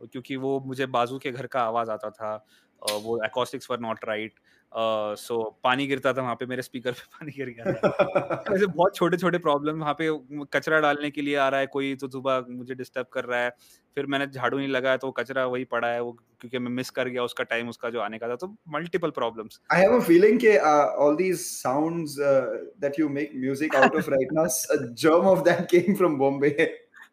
[0.00, 4.04] क्योंकि वो मुझे बाजू के घर का आवाज़ आता था अ, वो acoustics were not
[4.08, 4.34] right
[4.74, 8.44] so uh, so, पानी गिरता था वहाँ पे मेरे स्पीकर पे पानी गिर गया था
[8.54, 10.08] ऐसे बहुत छोटे छोटे प्रॉब्लम वहाँ पे
[10.52, 13.50] कचरा डालने के लिए आ रहा है कोई तो सुबह मुझे डिस्टर्ब कर रहा है
[13.94, 16.90] फिर मैंने झाड़ू नहीं लगाया तो वो कचरा वही पड़ा है वो क्योंकि मैं मिस
[16.90, 20.60] कर गया उसका टाइम उसका जो आने का था तो multiple problems a feeling that
[20.62, 22.46] uh, all these sounds uh,
[22.78, 26.70] that you make music out of right now, a germ of that came from Bombay.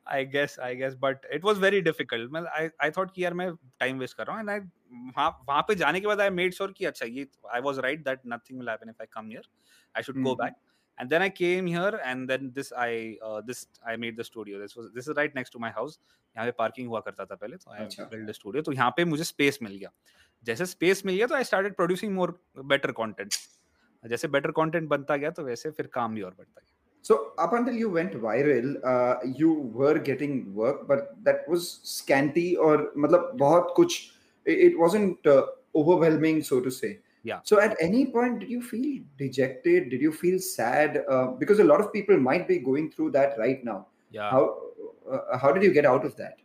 [0.08, 3.34] I guess I guess but it was very difficult मतलब I I thought कि यार
[3.34, 4.60] मैं time waste कर रहा हूँ and I
[5.18, 8.06] वहाँ वहाँ पे जाने के बाद आई मेड श्योर कि अच्छा ये I was right
[8.06, 9.50] that nothing will happen if I come here
[9.96, 10.54] I should go back
[10.98, 12.92] and then i came here and then this i
[13.30, 13.62] uh, this
[13.94, 14.60] i made the studio.
[14.60, 15.98] This was this is right next to my house.
[16.36, 19.24] यहाँ पे parking हुआ करता था पहले तो I build studio तो यहाँ पे मुझे
[19.24, 19.92] स्पेस मिल गया।
[20.44, 22.34] जैसे स्पेस मिल गया तो I started producing more
[22.74, 23.34] better content
[24.04, 27.53] जैसे बेटर कंटेंट बनता गया तो वैसे फिर काम भी और बढ़ता गया। So up
[27.55, 33.37] until you went viral, uh, you were getting work, but that was scanty or मतलब
[33.39, 34.01] बहुत कुछ
[34.47, 36.99] it wasn't uh, overwhelming so to say.
[37.23, 37.41] Yeah.
[37.45, 39.91] So at any point, did you feel dejected?
[39.91, 41.05] Did you feel sad?
[41.09, 43.87] Uh, because a lot of people might be going through that right now.
[44.11, 44.31] Yeah.
[44.31, 44.59] How
[45.11, 46.37] uh, how did you get out of that?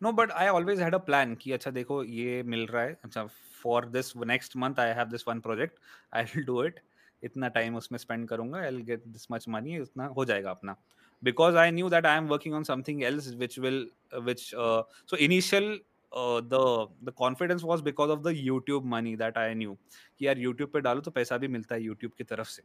[0.00, 3.28] No, but I always had a plan कि अच्छा देखो ये मिल रहा है अच्छा
[3.64, 5.78] for this next month I have this one project
[6.12, 6.80] I'll do it
[7.23, 10.75] इतना time उसमें spend करूँगा I get this much money उतना हो जाएगा अपना।
[11.23, 15.79] Because I knew that I am working on something else which will which so initial
[16.13, 16.59] the
[17.03, 19.77] the confidence was because of the YouTube money that I knew
[20.19, 22.63] कि यार YouTube पे डालो तो पैसा भी मिलता है यूट्यूब की तरफ़ से।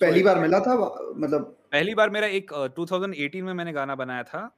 [0.00, 0.74] पहली बार मिला था
[1.16, 1.56] मतलब?
[1.72, 4.56] पहली बार मेरा एक uh, 2018 में मैंने गाना बनाया था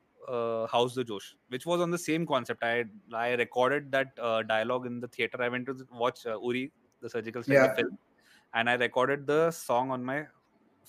[0.72, 2.74] how's the josh which was on the same concept i
[3.22, 6.62] i recorded that uh, dialogue in the theater i went to watch uh, uri
[7.02, 7.74] the surgical Yeah.
[7.78, 7.98] film
[8.54, 10.22] and I recorded the song on my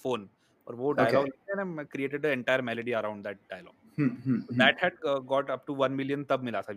[0.06, 0.30] phone.
[0.67, 1.62] और वो dialogue okay.
[1.62, 3.76] and I created the entire melody around that dialogue.
[3.97, 4.58] Hmm, hmm, hmm.
[4.58, 6.76] That had uh, got up to one million तब मिला था.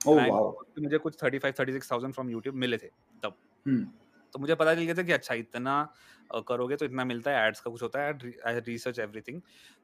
[0.00, 0.54] Oh wow.
[0.78, 2.90] मुझे कुछ 35 36,000 from YouTube मिले थे
[3.22, 3.36] तब.
[3.66, 3.84] Hmm.
[4.32, 5.74] तो मुझे पता चल गया था कि अच्छा इतना
[6.34, 9.40] uh, करोगे तो इतना मिलता है एड्स का कुछ होता है आई रिसर्च एवरीथिंग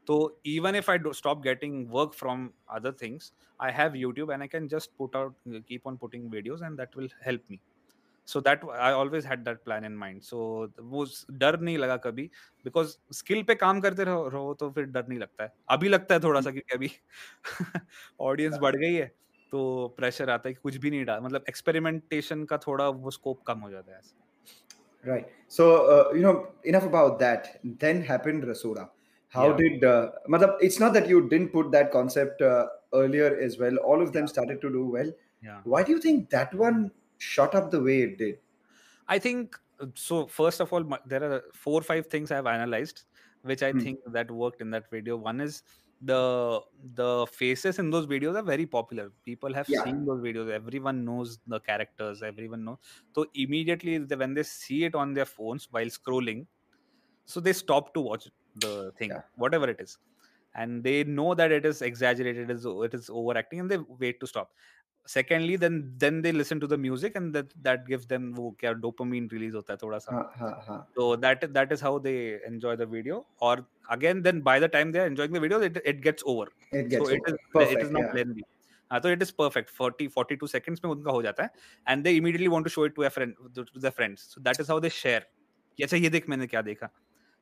[0.06, 4.48] तो even if I stop getting work from other things I have YouTube and I
[4.48, 5.36] can just put out
[5.68, 7.60] keep on putting videos and that will help me
[8.26, 12.30] so that I always had that plan in mind so वो डर नहीं लगा कभी
[12.64, 16.14] because skill पे काम करते रहो, रहो तो फिर डर नहीं लगता है अभी लगता
[16.14, 16.90] है थोड़ा सा क्योंकि अभी
[18.20, 19.06] ऑडियंस बढ़ गई है
[19.52, 23.42] तो प्रेशर आता है कि कुछ भी नहीं डाल मतलब एक्सपेरिमेंटेशन का थोड़ा वो स्कोप
[23.46, 24.00] कम हो जाता है
[25.04, 25.30] Right.
[25.48, 27.60] So uh, you know enough about that.
[27.64, 28.88] Then happened Rasoda.
[29.28, 29.56] How Yeah.
[29.56, 29.84] did?
[29.84, 33.76] Uh, matlab, it's not that you didn't put that concept uh, earlier as well.
[33.78, 34.32] All of them yeah.
[34.34, 35.10] started to do well.
[35.42, 35.60] Yeah.
[35.64, 38.40] Why do you think that one shot up the way it did?
[39.08, 40.26] I think uh, so.
[40.26, 43.04] First of all, there are four or five things I've analyzed,
[43.42, 43.84] which I Hmm.
[43.84, 45.16] think that worked in that video.
[45.16, 45.62] One is
[46.00, 46.60] the
[46.94, 49.10] the faces in those videos are very popular.
[49.24, 49.82] People have Yeah.
[49.82, 50.50] seen those videos.
[50.50, 52.22] Everyone knows the characters.
[52.22, 52.78] Everyone knows.
[53.14, 56.46] So immediately when they see it on their phones while scrolling,
[57.24, 59.22] so they stop to watch the thing, Yeah.
[59.34, 59.98] whatever it is,
[60.54, 64.20] and they know that it is exaggerated, it is it is overacting, and they wait
[64.20, 64.52] to stop
[65.08, 68.72] secondly then then they listen to the music and that that gives them वो क्या
[68.82, 72.14] dopamine release होता है थोड़ा सा तो that that is how they
[72.46, 75.82] enjoy the video और again then by the time they are enjoying the video it
[75.86, 78.42] it gets over so it is it is not lengthy
[78.90, 81.50] हाँ तो it is perfect 40 42 seconds में उनका हो जाता है
[81.86, 84.60] and they immediately want to show it to a friend to the friends so that
[84.60, 85.26] is how they share
[85.78, 86.88] अच्छा ये देख मैंने क्या देखा।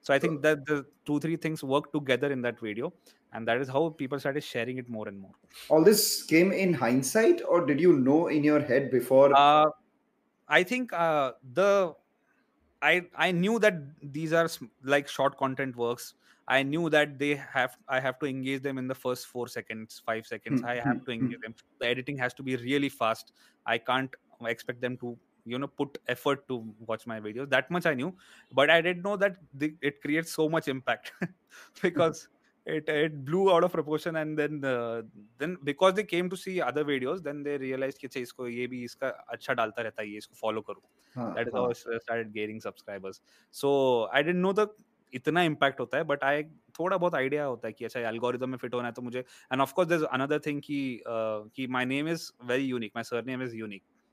[0.01, 2.93] So I think that the two three things work together in that video
[3.33, 5.33] and that is how people started sharing it more and more
[5.69, 9.33] All this came in hindsight, or did you know in your head before?
[9.37, 9.71] Uh,
[10.49, 11.95] I think uh, the
[12.83, 14.49] I I knew that these are
[14.83, 16.15] like short content works.
[16.49, 20.03] I knew that they have I have to engage them in the first four seconds,
[20.05, 20.63] five seconds.
[20.63, 21.25] Hmm, I have hmm, to hmm.
[21.25, 21.55] engage them.
[21.79, 23.33] The editing has to be really fast.
[23.67, 24.15] I can't
[24.47, 27.50] expect them to you know put effort to watch my videos.
[27.50, 28.16] That much I knew,
[28.52, 31.14] but I didn't know that the, it creates so much impact
[31.82, 32.28] because.
[32.68, 35.04] It, it blew out of proportion and then uh,
[35.38, 38.66] then because they came to see other videos then they realized कि अच्छा इसको ये
[38.68, 40.82] भी इसका अच्छा डालता रहता है ये इसको follow करो
[41.16, 41.60] Ha, that is ha.
[41.60, 44.68] how I s- started gaining subscribers so I didn't know the
[45.14, 46.44] इतना impact होता है but I
[46.80, 49.62] थोड़ा बहुत idea होता है कि अच्छा algorithm में fit होना है तो मुझे and
[49.62, 53.46] of course there's another thing कि uh, कि my name is very unique my surname
[53.50, 53.54] is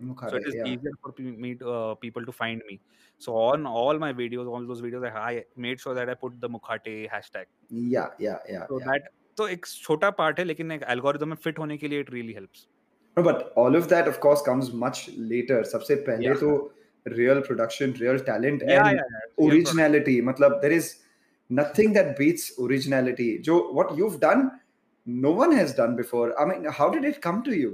[0.01, 0.65] unique so Mukhare, it is yeah.
[0.65, 2.81] easier for pe- me to, uh, people to find me
[3.19, 6.41] so on all my videos all those videos I, I made sure that I put
[6.41, 8.67] the Mukhate hashtag Yeah, yeah, yeah.
[8.69, 8.87] so yeah.
[8.93, 12.11] that तो एक छोटा part है लेकिन एक algorithm में fit होने के लिए it
[12.13, 12.67] really helps
[13.17, 15.01] No, but all of that, of course, comes much
[15.33, 15.63] later.
[15.71, 16.41] सबसे पहले Yeah.
[16.43, 16.73] तो
[17.17, 18.99] real production, real talent, yeah and yeah, yeah.
[18.99, 19.55] Real product.
[19.55, 20.15] originality.
[20.29, 20.89] मतलब there is
[21.51, 23.27] nothing that beats originality.
[23.49, 24.51] जो what you've done,
[25.07, 26.27] no one has done before.
[26.41, 27.73] I mean, how did it come to you?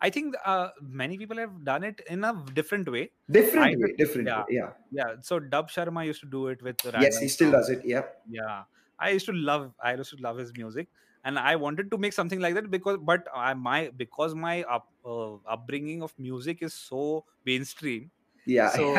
[0.00, 3.10] I think uh, many people have done it in a different way.
[3.30, 4.38] Different I way, different yeah.
[4.40, 4.44] way.
[4.48, 4.70] Yeah.
[4.90, 5.14] Yeah.
[5.20, 6.76] So Dub Sharma used to do it with.
[6.98, 7.68] Yes, he still songs.
[7.68, 7.84] does it.
[7.84, 8.02] Yeah.
[8.28, 8.64] Yeah,
[8.98, 9.74] I used to love.
[9.82, 10.88] I used to love his music,
[11.24, 14.88] and I wanted to make something like that because, but I my because my up,
[15.04, 18.10] uh, upbringing of music is so mainstream.
[18.46, 18.70] Yeah.
[18.70, 18.96] So,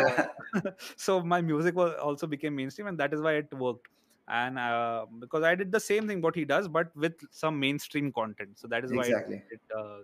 [0.98, 3.88] so my music was also became mainstream, and that is why it worked.
[4.28, 8.12] and uh, because I did the same thing what he does, but with some mainstream
[8.14, 8.60] content.
[8.60, 9.38] So that is why Exactly.
[9.38, 10.00] it, it uh,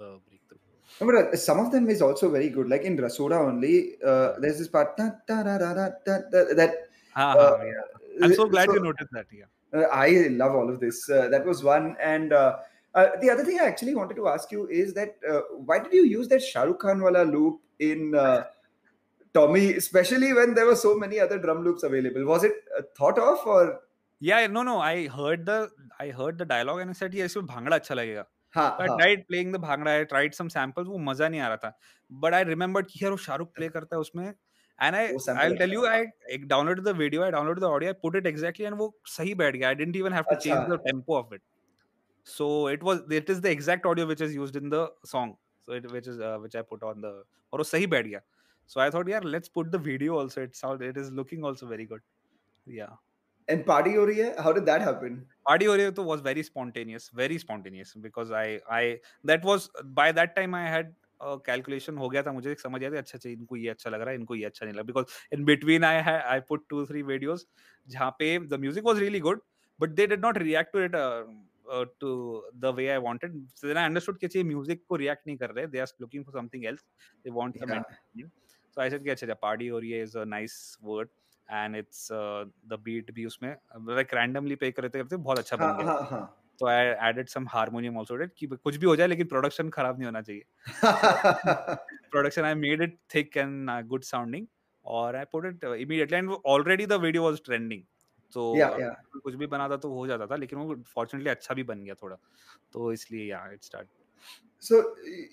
[0.00, 0.58] uh, breakthrough.
[1.00, 2.68] No, but uh, some of them is also very good.
[2.68, 6.54] Like in Rasoda only, uh, there's this part da, da, da, da, da, da, da,
[6.54, 6.74] that.
[7.14, 8.24] Ha, uh, ha, yeah.
[8.24, 9.26] I'm so glad you noticed that.
[9.32, 9.44] Yeah.
[9.74, 11.08] Uh, I love all of this.
[11.08, 11.96] Uh, that was one.
[12.02, 12.58] And uh,
[12.94, 15.92] uh, the other thing I actually wanted to ask you is that uh, why did
[15.92, 18.44] you use that Shah Rukh Khan wala loop in uh,
[19.32, 22.26] Tommy, especially when there were so many other drum loops available?
[22.26, 23.80] Was it uh, thought of or?
[24.20, 24.78] Yeah, no, no.
[24.78, 28.24] I heard the I heard the dialogue and I said, yes, इसमें भांगड़ा अच्छा लगेगा.
[28.57, 31.77] हाँ playing the bhangra I tried some samples वो मज़ा नहीं आ रहा था।
[32.11, 35.73] But I remember कि यार वो शाहरुख प्ले करता है उसमें। And I I tell
[35.73, 38.75] you I एक download the video I download the audio I put it exactly and
[38.77, 41.41] वो सही बैठ गया। I didn't even have to change the tempo of it
[42.27, 45.35] so it was it is the exact audio which is used in the song
[45.67, 47.05] so it which is which I put on the
[47.53, 48.21] और वो सही बैठ गया।
[48.69, 51.85] सो I thought यार let's put the video also it it is looking also very
[51.85, 52.01] good
[52.67, 52.95] yeah
[53.48, 55.26] And Party Ho Rahi Hai, how did that happen?
[55.46, 60.54] Party Oreo was very spontaneous, very spontaneous because I I that was by that time
[60.54, 63.68] I had a calculation हो गया था मुझे समझ आया था अच्छा अच्छा इनको ये
[63.68, 66.40] अच्छा लग रहा है इनको ये अच्छा नहीं लगा because in between I had I
[66.40, 67.44] put two three videos
[67.88, 69.38] जहाँ पे the music was really good
[69.78, 71.24] but they did not react to it uh,
[71.70, 75.26] uh, to the way I wanted so then I understood कि ये music को react
[75.26, 76.84] नहीं कर रहे they are looking for something else
[77.24, 77.82] they want some Yeah.
[77.82, 78.32] entertainment.
[78.70, 81.25] so I said कि अच्छा अच्छा party Oreo is a nice word and
[81.75, 83.55] it's uh, the beat भी उसमें
[83.87, 87.27] like randomly play करते करते बहुत अच्छा हाँ बन गया हाँ हाँ तो I added
[87.29, 90.43] some harmonium also कि कुछ भी हो जाए लेकिन प्रोडक्शन खराब नहीं होना चाहिए
[92.11, 94.47] production I made it thick and good sounding
[94.85, 97.83] और I put it immediately and already the video was trending
[98.35, 98.95] तो Yeah, yeah.
[99.23, 101.93] कुछ भी बना था तो हो जाता था लेकिन वो फॉर्चुनेटली अच्छा भी बन गया
[102.01, 102.17] थोड़ा
[102.73, 103.87] तो इसलिए या it start
[104.63, 104.77] So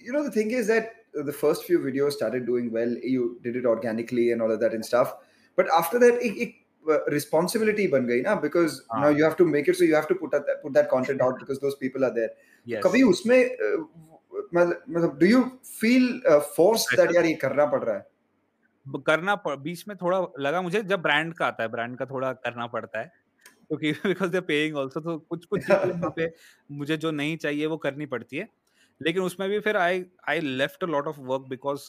[0.06, 0.90] you know the thing is that
[1.28, 2.90] the first few videos started doing well.
[3.12, 5.14] You did it organically and all of that and stuff.
[5.58, 6.60] But after that एक एक
[7.08, 10.14] रिस्पॉन्सिबिलिटी बन गई ना because now you have to make it so you have to
[10.14, 13.56] put put that content out because those people are there कभी उसमें
[14.54, 15.42] मतलब do you
[15.80, 16.22] feel
[16.56, 18.06] force that यार ये करना पड़ रहा है?
[18.86, 22.66] करना बीच में थोड़ा लगा मुझे जब ब्रांड का आता है ब्रांड का थोड़ा करना
[22.66, 23.12] पड़ता है
[23.68, 25.60] क्योंकि बिकॉज़ दे पेइंग आल्सो तो कुछ कुछ
[26.16, 26.34] पे
[26.70, 28.48] मुझे जो नहीं चाहिए वो करनी पड़ती है।
[29.02, 31.80] लेकिन उसमें भी फिर I I left a lot of work because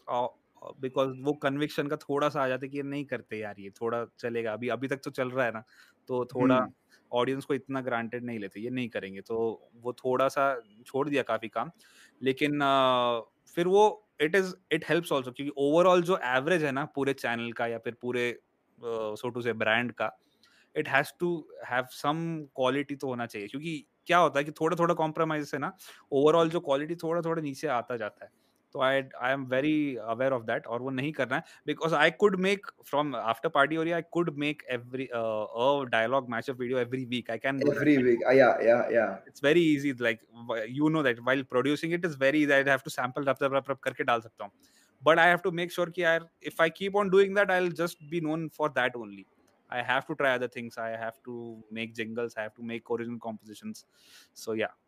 [0.79, 3.69] because वो कन्विक्शन का थोड़ा सा आ जाता है कि ये नहीं करते यार ये
[3.81, 5.63] थोड़ा चलेगा अभी अभी तक तो चल रहा है ना
[6.09, 6.65] तो थोड़ा
[7.11, 9.37] ऑडियंस को इतना ग्रांटेड नहीं लेते ये नहीं करेंगे तो
[9.75, 10.45] वो थोड़ा सा
[10.85, 11.71] छोड़ दिया काफ़ी काम
[12.21, 13.21] लेकिन अ,
[13.55, 13.83] फिर वो
[14.21, 17.77] it is it helps also क्योंकि ओवरऑल जो एवरेज है ना पूरे चैनल का या
[17.79, 18.31] फिर पूरे
[18.81, 20.11] सो टू से ब्रांड का
[20.75, 21.29] it has to
[21.67, 22.17] have some
[22.55, 25.71] quality तो होना चाहिए क्योंकि क्या होता है कि थोड़ा थोड़ा कॉम्प्रोमाइज से ना
[26.13, 28.31] ओवरऑल जो क्वालिटी थोड़ा थोड़ा नीचे आता जाता है।
[28.74, 32.10] तो I I am very aware of that और वो नहीं करना है because I
[32.10, 35.08] could make from after party और I could make every
[35.90, 38.20] dialogue match of video every week I can every week.
[38.28, 39.16] Uh, yeah, yeah, yeah.
[39.26, 42.62] it's very easy like wh- you know that while producing it is very easy i
[42.68, 44.52] have to sample rap rap rap करके डाल सकता हूँ
[45.02, 47.70] but i have to make sure कि यार if i keep on doing that i'll
[47.82, 49.24] just be known for that only
[49.70, 51.36] i have to try other things i have to
[51.72, 53.84] make jingles i have to make original compositions
[54.34, 54.83] so yeah Jim-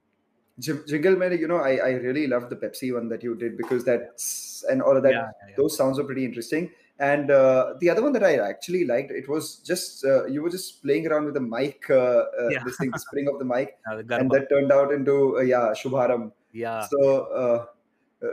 [0.60, 3.86] Jingle Man, you know, I, I really loved the Pepsi one that you did because
[3.86, 5.12] that's and all of that.
[5.12, 5.54] yeah, yeah, yeah.
[5.58, 6.72] Those sounds are pretty interesting.
[7.00, 10.50] And uh, the other one that I actually liked, it was just uh, you were
[10.50, 12.64] just playing around with the mic, uh, uh, Yeah.
[12.66, 15.42] this thing, the spring of the mic, Uh, the and that turned out into uh,
[15.42, 16.32] yeah, Shubharam.
[16.54, 17.00] yeah So
[17.44, 18.32] uh, uh,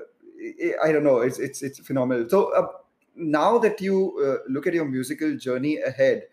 [0.64, 2.26] I- I don't know, it's it's it's phenomenal.
[2.30, 2.68] So uh,
[3.14, 6.24] now that you uh, look at your musical journey ahead,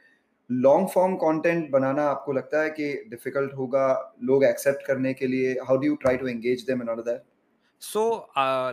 [0.51, 4.15] long form content बनाना आपको लगता है कि difficult होगा?
[4.23, 7.23] लोग accept करने के लिए how do you try to engage them and all that
[7.81, 8.01] so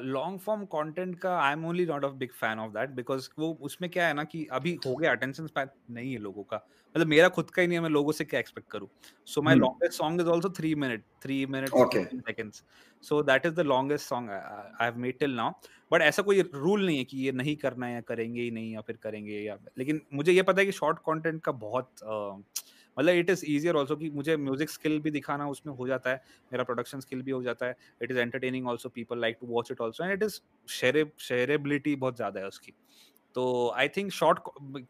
[0.07, 3.53] long form content का I am only not a big fan of that because वो
[3.63, 6.57] उसमें क्या है ना कि अभी हो गया अटेंशन स्पैन नहीं है लोगों का
[6.95, 8.89] मतलब मेरा खुद का ही नहीं है मैं लोगों से क्या एक्सपेक्ट करूँ
[9.29, 9.57] so my Hmm.
[9.57, 11.75] Longest song is also 3 minute 3 minute.
[12.21, 12.63] Seconds
[13.05, 15.53] so that is the longest song I have made till now
[15.91, 18.73] but ऐसा कोई रूल नहीं है कि ये नहीं करना है या करेंगे ही नहीं
[18.73, 22.43] या फिर करेंगे या लेकिन मुझे ये पता है कि शॉर्ट कॉन्टेंट का बहुत अ,
[22.99, 26.23] मतलब इट इज़ इजियर ऑल्सो कि मुझे म्यूज़िक स्किल भी दिखाना उसमें हो जाता है
[26.53, 29.71] मेरा प्रोडक्शन स्किल भी हो जाता है it is entertaining also people like to watch
[29.73, 30.41] it also and it is
[31.21, 32.75] shareability बहुत ज़्यादा है उसकी।
[33.35, 33.47] तो
[33.77, 34.39] आई थिंक शॉर्ट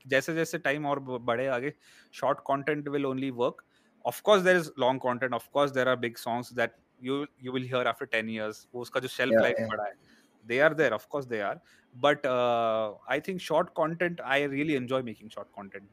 [0.09, 1.73] जैसे जैसे टाइम और बढ़े आगे
[2.15, 3.65] short content will only work
[4.05, 7.87] of course there is long content of course there are big songs that you you will hear
[7.87, 9.69] after 10 years वो उसका जो शेल्फ लाइफ.
[9.71, 11.57] बड़ा है they are there of course they are
[11.95, 15.89] but uh, i think short content i really enjoy making short content.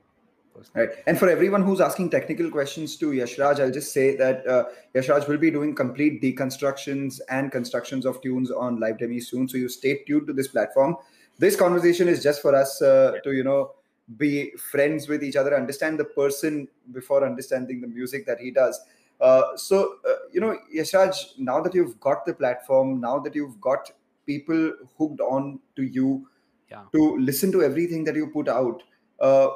[0.73, 0.89] Right.
[1.07, 5.27] And for everyone who's asking technical questions to Yashraj, I'll just say that uh, Yashraj
[5.27, 9.47] will be doing complete deconstructions and constructions of tunes on Livedemy soon.
[9.47, 10.95] So you stay tuned to this platform.
[11.37, 13.71] This conversation is just for us uh, to, you know,
[14.17, 18.79] be friends with each other, understand the person before understanding the music that he does.
[19.19, 23.59] Uh, so, uh, you know, Yashraj, now that you've got the platform, now that you've
[23.59, 23.91] got
[24.25, 26.27] people hooked on to you
[26.69, 26.83] Yeah.
[26.93, 28.83] to listen to everything that you put out,
[29.19, 29.47] uh,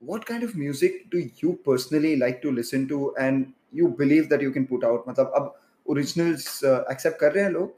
[0.00, 4.42] what kind of music do you personally like to listen to and you believe that
[4.42, 5.08] you can put out?
[5.08, 5.54] मतलब अब
[5.96, 7.74] originals uh, accept कर रहे हैं लोग?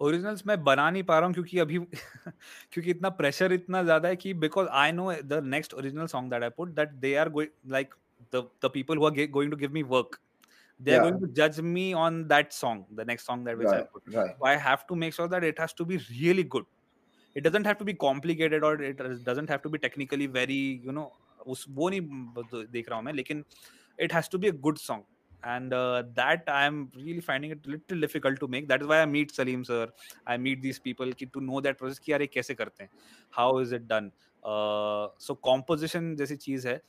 [0.00, 1.78] Originals मैं बना नहीं पा रहा हूँ क्योंकि अभी
[2.72, 6.42] क्योंकि इतना प्रेशर इतना ज्यादा है कि because I know the next original song that
[6.42, 7.94] I put that they are going like
[8.34, 10.18] the the people who are going to give me work
[10.80, 11.04] they are Yeah.
[11.04, 14.16] going to judge me on that song the next song that which i Right, put
[14.16, 14.32] right.
[14.40, 16.66] so i have to make sure that it has to be really good
[17.34, 20.58] it doesn't have to be complicated or it doesn't have to be technically very
[20.88, 21.06] you know
[21.47, 23.43] उस वो नहीं देख रहा हूँ मैं लेकिन
[23.99, 25.01] it has to be a good song
[25.43, 28.99] and uh, that i am really finding it little difficult to make that is why
[29.01, 29.87] i meet salim sir
[30.25, 32.89] i meet these people ki, to know that process कि यार ये कैसे करते हैं
[33.37, 34.11] how is it done
[34.43, 36.81] uh, so composition जैसी चीज़ है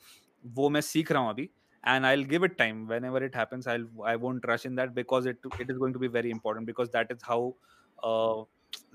[0.45, 1.49] वो मैं सीख रहा हूँ अभी
[1.83, 3.67] and I'll give it time whenever it happens.
[3.67, 6.65] I'll I won't rush in that because it it is going to be very important
[6.65, 7.55] because that is how
[8.03, 8.43] uh,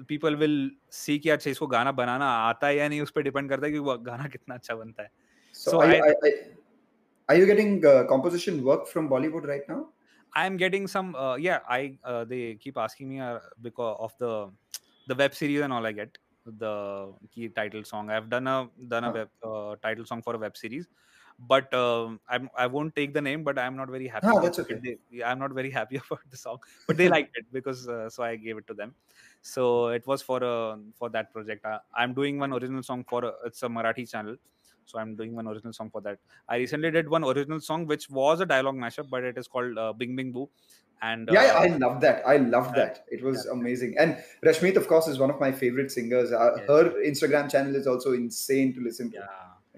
[0.06, 3.48] people will see कि अच्छा इसको गाना बनाना आता है या नहीं उस पर डिपेंड
[3.50, 5.10] करता है कि वो गाना कितना अच्छा बनता है
[5.64, 6.30] So, So are, you, I- I, I,
[7.28, 9.90] are you getting uh, composition work from Bollywood right now?
[10.34, 14.50] I'm getting some uh, yeah I uh, they keep asking me uh, because of the
[15.06, 19.04] the web series and all I get the key title song I've done a done
[19.04, 19.12] a Huh.
[19.12, 20.86] web uh, title song for a web series
[21.38, 24.58] but um, I'm I won't take the name but I'm not very happy about that's
[24.60, 24.80] okay.
[24.82, 28.22] They- I'm not very happy about the song but they liked it because uh, so
[28.22, 28.94] I gave it to them
[29.40, 33.24] so it was for uh, for that project I, I'm doing one original song for
[33.24, 34.36] a, it's a Marathi channel
[34.88, 36.18] so I'm doing one original song for that
[36.48, 39.76] I recently did one original song which was a dialogue mashup, but it is called
[39.76, 40.48] uh, Bing Bing Boo.
[41.00, 42.22] And yeah, uh, I love that.
[42.26, 43.04] I love that.
[43.08, 43.52] It was yeah.
[43.58, 43.94] amazing.
[43.98, 46.32] And Rashmeet, of course, is one of my favorite singers.
[46.32, 46.68] Uh, Yes.
[46.68, 49.18] Her Instagram channel is also insane to listen to.
[49.18, 49.26] yeah.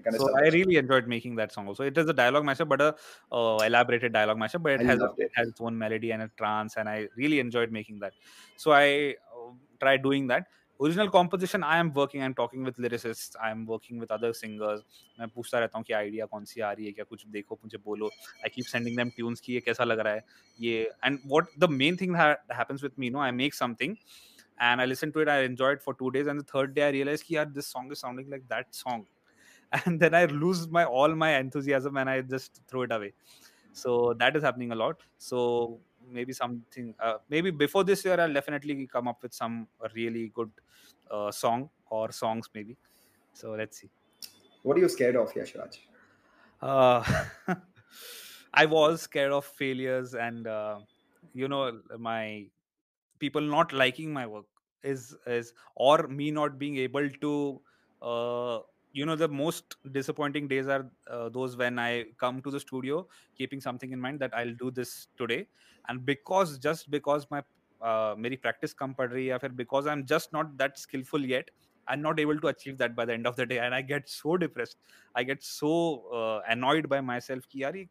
[0.03, 0.41] Kind of So stuff.
[0.43, 1.67] I really enjoyed making that song.
[1.67, 2.95] Also, it is a dialogue mashup, but a
[3.31, 4.63] uh, elaborated dialogue mashup.
[4.63, 5.25] But it I has a, it.
[5.25, 8.13] it has its own melody and a trance, and I really enjoyed making that.
[8.57, 10.47] So I uh, tried doing that.
[10.81, 14.31] Original composition I am working I am talking with lyricist I am working with other
[14.33, 14.79] singers
[15.19, 17.77] मैं पूछता रहता हूँ कि idea कौन सी आ रही है, क्या कुछ देखो, मुझे
[17.85, 20.23] बोलो। I keep sending them tunes की ये कैसा लग रहा है,
[20.59, 23.95] ये। And what the main thing happens with me no I make something
[24.61, 27.23] and I listen to it I enjoy for two days and third day I realise
[27.27, 29.05] की are this song is sounding like that song
[29.87, 33.11] and then I lose my all my enthusiasm and I just throw it away
[33.75, 35.39] so that is happening a lot so
[36.11, 40.51] maybe something, uh, maybe before this year, I'll definitely come up with some really good
[41.09, 42.77] uh, song or songs, maybe.
[43.33, 43.89] So let's see.
[44.63, 45.77] What are you scared of, Yashraj?
[46.61, 47.25] Uh,
[48.53, 50.79] I was scared of failures and uh,
[51.33, 52.47] you know my
[53.19, 54.45] people not liking my work
[54.83, 57.61] is is or me not being able to
[58.01, 58.59] uh,
[58.92, 63.06] you know the most disappointing days are uh, those when i come to the studio
[63.36, 65.46] keeping something in mind that i'll do this today
[65.88, 67.42] and because just because my
[67.82, 71.26] uh, मेरी practice कम पड़ रही है या फिर because i'm just not that skillful
[71.32, 71.50] yet
[71.88, 74.08] i'm not able to achieve that by the end of the day and i get
[74.08, 74.78] so depressed
[75.14, 75.72] i get so
[76.20, 77.86] uh, annoyed by myself कि यार ये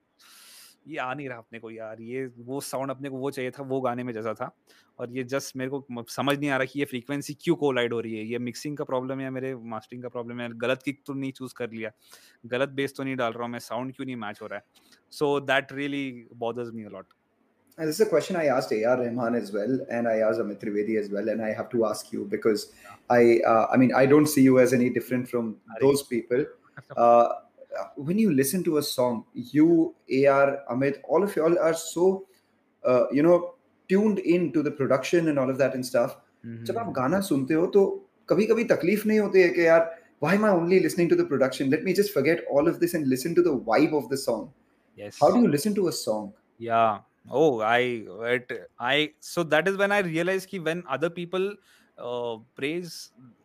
[0.88, 3.62] ये आ नहीं रहा अपने को यार ये वो साउंड अपने को वो चाहिए था
[3.62, 4.56] वो गाने में जैसा था।
[4.98, 8.00] और ये जस्ट मेरे को समझ नहीं आ रहा कि ये फ्रीक्वेंसी क्यों कोलाइड हो
[8.00, 8.24] रही है?
[8.24, 10.48] ये मिक्सिंग का प्रॉब्लम है मेरे मास्टरिंग का प्रॉब्लम है?
[10.58, 11.90] गलत किक तो नहीं चूज़ कर लिया।
[12.46, 14.64] गलत बेस तो नहीं डाल रहा हूँ मैं साउंड क्यों नहीं मैच हो रहा है?
[15.10, 17.06] So that really bothers me a lot
[17.78, 18.96] And this is a question I asked A.R.
[19.00, 22.10] Rahman as well, and I asked Amit Trivedi as well, and I have to ask
[22.12, 22.64] you because
[23.08, 26.44] I, uh, I mean, I don't see you as any different from Are those people.
[26.96, 27.28] Uh,
[27.95, 29.95] when you listen to a song, you,
[30.27, 32.25] AR, Amit, all of y'all are so,
[32.85, 33.55] uh, you know,
[33.89, 36.15] tuned in to the production and all of that and stuff.
[36.45, 37.81] जब आप गाना सुनते हो तो
[38.29, 41.25] कभी कभी तकलीफ नहीं होती है कि यार why am I only listening to the
[41.25, 41.69] production?
[41.69, 44.51] Let me just forget all of this and listen to the vibe of the song.
[44.95, 46.33] yes How do you listen to a song?
[46.57, 46.99] yeah
[47.29, 47.79] oh i
[48.33, 51.47] it i so that is when i realized ki when other people
[51.97, 52.93] uh, praise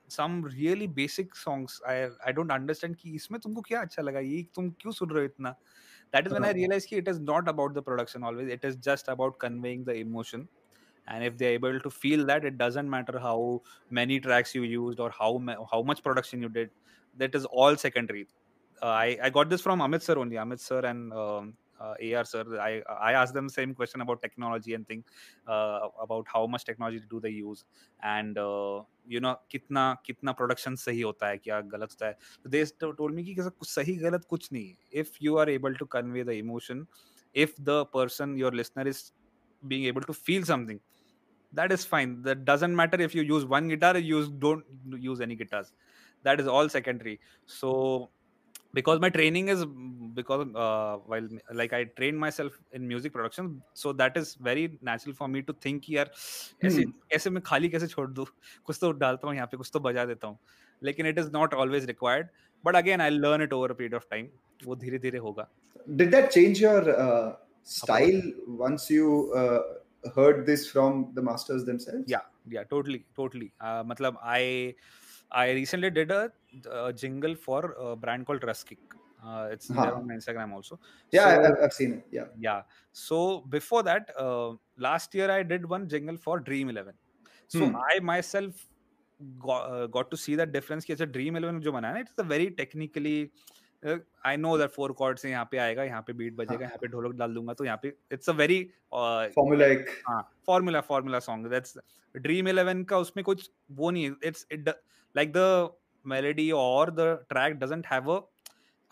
[0.09, 4.43] some really basic songs i i don't understand कि इसमें तुमको क्या अच्छा लगा ये
[4.55, 5.55] तुम क्यों सुन रहे हो इतना
[6.15, 6.55] that is when i हाँ.
[6.55, 9.95] realized कि it is not about the production always it is just about conveying the
[9.95, 10.49] emotion
[11.07, 15.01] and if they're able to feel that it doesn't matter how many tracks you used
[15.01, 16.71] or how ma- how much production you did
[17.17, 18.27] that is all secondary
[18.83, 20.37] uh, I, I got this from Amit sir only.
[20.37, 22.45] Amit sir and um, uh, AR sir.
[22.61, 25.05] I I asked them same question about technology and thing
[25.47, 27.65] uh, about how much technology do they use
[28.03, 32.17] and uh, you know कितना कितना production सही होता है क्या गलत होता है.
[32.43, 34.75] So they st- told me कि कैसा कुछ सही गलत कुछ नहीं.
[34.93, 36.87] If you are able to convey the emotion,
[37.35, 39.13] if the person your listener is
[39.69, 40.81] being able to feel something,
[41.53, 42.23] that is fine.
[42.23, 44.65] That doesn't matter if you use one guitar, or you use don't
[44.99, 45.73] use any guitars.
[46.23, 47.21] That is all secondary.
[47.47, 48.11] So
[48.75, 49.65] because my training is
[50.15, 55.15] because uh, while like I train myself in music production, so that is very natural
[55.15, 56.11] for me to think यार
[56.65, 56.93] ऐसे Hmm.
[57.15, 58.27] ऐसे मैं खाली कैसे छोड़ दूँ
[58.65, 60.39] कुछ तो डालता हूँ यहाँ पे कुछ तो बजा देता हूँ
[60.83, 62.29] लेकिन it is not always required
[62.65, 64.29] but again I'll learn it over a period of time
[64.67, 65.49] वो धीरे धीरे होगा
[65.97, 72.13] Did that change your uh, style once you uh, heard this from the masters themselves?
[72.13, 72.25] yeah
[72.55, 74.75] yeah totally totally uh, matlab i
[75.31, 76.33] i recently did a,
[76.82, 78.78] a jingle for a brand called ruskick
[79.28, 79.82] uh, it's huh.
[79.84, 80.80] there on instagram also
[81.12, 82.06] Yeah, So- I've- I've seen it.
[82.20, 82.28] Yeah.
[82.48, 83.20] yeah so
[83.58, 84.54] before that uh,
[84.88, 86.94] last year i did one jingle for dream 11
[87.56, 87.76] so Hmm.
[87.92, 88.64] i myself
[89.48, 92.24] got, uh, got to see that difference कि अच्छा dream 11 जो बनाया ना it's
[92.26, 93.18] a very technically
[93.90, 93.98] uh,
[94.30, 96.88] I know that four chords से यहाँ पे आएगा यहाँ पे बीट बजेगा यहाँ पे
[96.96, 98.58] ढोलक डाल दूँगा तो यहाँ पे it's a very
[99.02, 99.84] uh, Formulaic.
[100.08, 101.78] हाँ formula formula song that's
[102.16, 103.50] Dream 11 का उसमें कुछ
[103.82, 104.70] वो नहीं है it's it
[105.16, 105.46] like the
[106.08, 108.20] melody और the track doesn't have a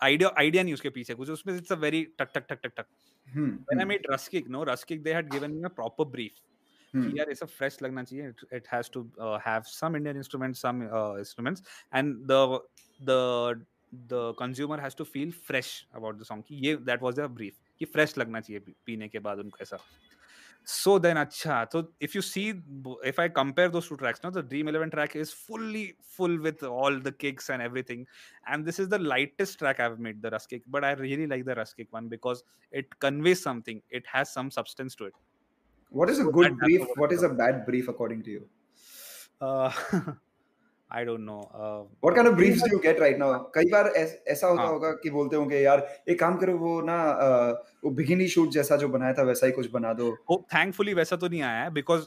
[0.00, 2.86] idea idea नहीं उसके पीछे कुछ उसमें इट्स अ वेरी टक टक टक टक टक.
[3.28, 6.32] When I made Raskik know Raskik they had given me a proper brief.
[6.94, 9.02] कि यार ऐसा फ्रेश लगना चाहिए it has to
[9.46, 11.62] have some Indian instruments some instruments
[11.94, 12.60] and the
[13.00, 13.64] the
[14.12, 17.54] the consumer has to feel fresh about the song कि ये that was the brief
[17.80, 19.78] कि fresh लगना चाहिए पीने के बाद उनको ऐसा
[20.64, 22.54] so then acha so if you see
[23.04, 26.62] if i compare those two tracks now the dream 11 track is fully full with
[26.62, 28.06] all the kicks and everything
[28.46, 31.54] and this is the lightest track i've made the Raskik but i really like the
[31.54, 32.42] Raskik one because
[32.72, 35.14] it conveys something it has some substance to it
[35.90, 36.86] What is a good brief?
[36.96, 38.48] what is a bad brief according to you?
[39.40, 39.70] uh,
[41.00, 43.28] i don't know uh, What kind of briefs do you get right now?
[43.54, 44.72] कई बार ऐस- ऐसा होता हाँ.
[44.72, 46.96] होगा कि बोलते होंगे यार एक काम करो वो ना
[47.84, 51.16] वो बिगिनी शूट जैसा जो बनाया था वैसा ही कुछ बना दो हो थैंकफुली वैसा
[51.24, 52.06] तो नहीं आया है बिकॉज़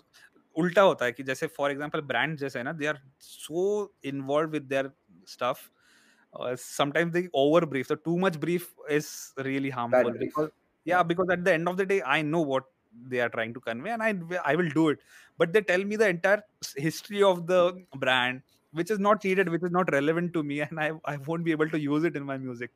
[0.64, 3.66] उल्टा होता है कि जैसे फॉर एग्जांपल ब्रांड जैसे है ना they are so
[4.14, 4.92] involve with their
[5.36, 5.68] stuff
[6.62, 9.08] sometimes they over brief so too much brief is
[9.38, 10.20] really harmful brief.
[10.26, 10.50] because
[10.86, 12.66] yeah because at the end of the day i know what
[13.14, 14.12] they are trying to convey and i
[14.52, 15.00] i will do it
[15.38, 16.42] but they tell me the entire
[16.88, 17.62] history of the
[18.06, 18.42] brand
[18.77, 21.53] which is not needed which is not relevant to me and i i won't be
[21.53, 22.71] able to use it in my music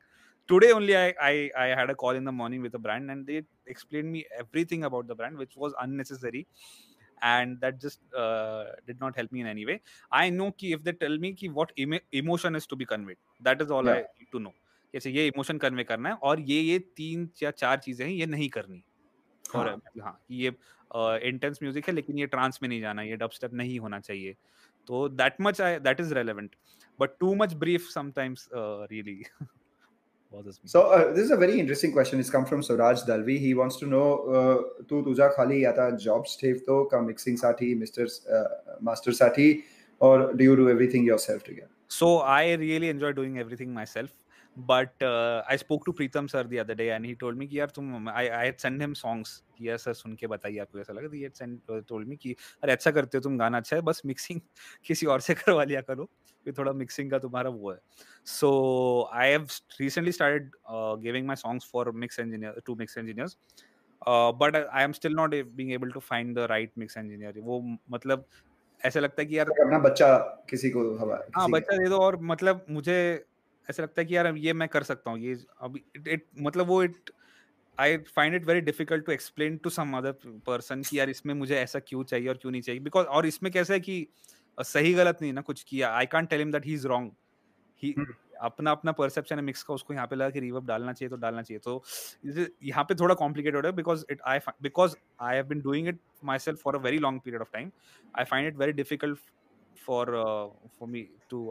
[0.49, 3.25] today only I, I i had a call in the morning with a brand and
[3.25, 6.47] they explained me everything about the brand which was unnecessary
[7.21, 9.81] and that just uh, did not help me in any way
[10.11, 13.17] i know ki if they tell me ki what emo- emotion is to be conveyed
[13.49, 13.93] that is all Yeah.
[13.93, 14.53] i need to know
[14.93, 18.25] जैसे ये emotion convey करना है और ये ये तीन या चार चीजें हैं ये
[18.25, 18.83] नहीं करनी
[19.55, 19.81] और हाँ.
[20.03, 20.51] हाँ कि ये
[21.29, 24.35] इंटेंस म्यूजिक है लेकिन ये ट्रांस में नहीं जाना ये डब स्टेप नहीं होना चाहिए
[24.87, 26.55] तो that much that is relevant
[26.99, 29.21] but too much brief sometimes really
[30.31, 32.19] bothers me So uh, this is a very interesting question.
[32.19, 33.39] It's come from Suraj Dalvi.
[33.39, 34.07] He wants to know
[34.39, 38.07] uh, तू तुझा खाली आता jobs ठेवतो का mixing साठी Mr.
[38.39, 38.45] Uh,
[38.89, 39.47] master साठी
[39.99, 41.71] or do you do everything yourself together?
[41.99, 44.09] So I really enjoy doing everything myself.
[44.54, 47.58] But uh, I spoke to Preetham sir the other day, and he told me कि
[47.58, 50.78] यार तुम I I had sent him songs कि यार sir सुन के बताइए आपको
[50.78, 51.08] कैसा लगा.
[51.14, 53.82] He had sent uh, told me कि अरे अच्छा करते हो तुम गाना अच्छा है
[53.82, 54.40] बस मिक्सिंग
[54.86, 56.04] किसी और से करवा लिया करो
[56.46, 57.78] कि थोड़ा मिक्सिंग का तुम्हारा वो है.
[58.24, 59.50] So I have
[59.80, 63.36] recently started uh, giving my songs for mix engineer to mix engineers.
[64.06, 66.96] Uh, but I, I am still not a- being able to find the right mix
[66.96, 67.32] engineer.
[67.40, 67.60] वो
[67.96, 68.26] मतलब
[68.80, 70.16] ऐसा लगता है कि यार अपना बच्चा
[70.50, 72.96] किसी को हवा हाँ बच्चा दे दो और मतलब मुझे
[73.68, 76.26] ऐसा लगता है कि यार अब ये मैं कर सकता हूँ ये अभी इट इट
[76.40, 77.10] मतलब वो it
[77.78, 80.12] I find it very difficult to explain to some other
[80.46, 83.52] person कि यार इसमें मुझे ऐसा क्यों चाहिए और क्यों नहीं चाहिए। बिकॉज़ और इसमें
[83.52, 84.06] कैसा है कि
[84.58, 87.10] सही गलत नहीं ना कुछ किया I can't tell him that he is wrong
[87.82, 87.94] he.
[88.40, 91.16] अपना अपना परसेप्शन है मिक्स का उसको यहाँ पे लगा कि रिवर्ब डालना चाहिए तो
[91.16, 91.82] डालना चाहिए। तो
[92.64, 95.98] यहाँ पे थोड़ा कॉम्प्लिकेटेड है because it I because I have been doing it
[96.38, 97.70] myself for a very long period of time
[98.18, 99.18] I find it very difficult
[99.86, 100.14] for
[100.78, 101.44] for me to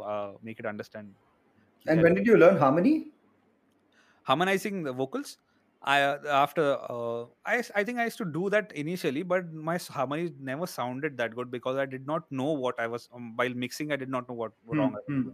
[0.43, 1.30] make it make
[1.85, 3.11] And when did you learn harmony?
[4.23, 5.37] harmonizing the vocals
[5.81, 6.63] i uh, after
[6.95, 7.21] uh,
[7.53, 11.35] i i think i used to do that initially but my harmony never sounded that
[11.39, 14.29] good because i did not know what i was um, while mixing i did not
[14.29, 15.29] know what wrong I was Hmm,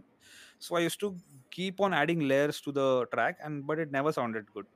[0.66, 1.10] so i used to
[1.58, 4.66] keep on adding layers to the track and but it never sounded good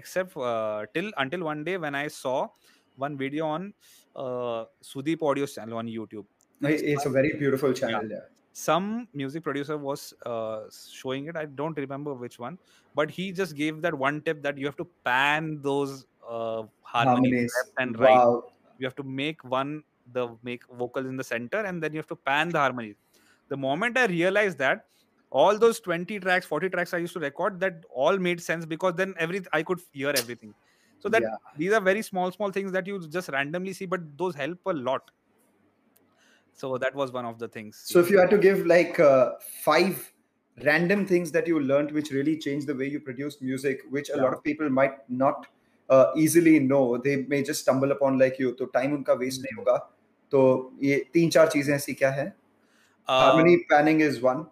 [0.00, 2.38] except uh, till until one day when i saw
[3.06, 3.72] one video on
[4.24, 6.26] uh, sudeep audio's channel on youtube
[6.62, 8.08] It's a very beautiful channel.
[8.10, 8.20] Yeah.
[8.52, 11.36] Some music producer was uh, showing it.
[11.36, 12.58] I don't remember which one
[12.94, 17.52] but he just gave that one tip that you have to pan those uh, harmonies,
[17.56, 18.08] left and right.
[18.16, 18.44] Wow.
[18.78, 19.82] you have to make one
[20.12, 22.96] the make vocals in the center and then you have to pan the harmonies.
[23.48, 24.86] The moment i realized that
[25.30, 28.94] all those 20 tracks 40 tracks i used to record that all made sense because
[28.94, 30.54] then every i could hear everything.
[30.98, 31.36] So that Yeah.
[31.56, 34.72] these are very small small things that you just randomly see but those help a
[34.72, 35.10] lot
[36.53, 39.33] so that was one of the things So if you had to give like uh,
[39.63, 40.03] five
[40.57, 44.15] random things that you learned which really changed the way you produced music, which a
[44.15, 44.23] Yeah.
[44.25, 45.47] lot of people might not
[45.89, 46.97] uh, easily know.
[46.97, 48.51] They may just stumble upon like you.
[48.61, 49.59] तो time उनका waste नहीं Hmm.
[49.59, 49.77] होगा.
[50.31, 50.43] तो
[50.83, 52.25] ये तीन चार चीजें ऐसी क्या है?
[53.07, 54.45] Uh, Harmony panning is one.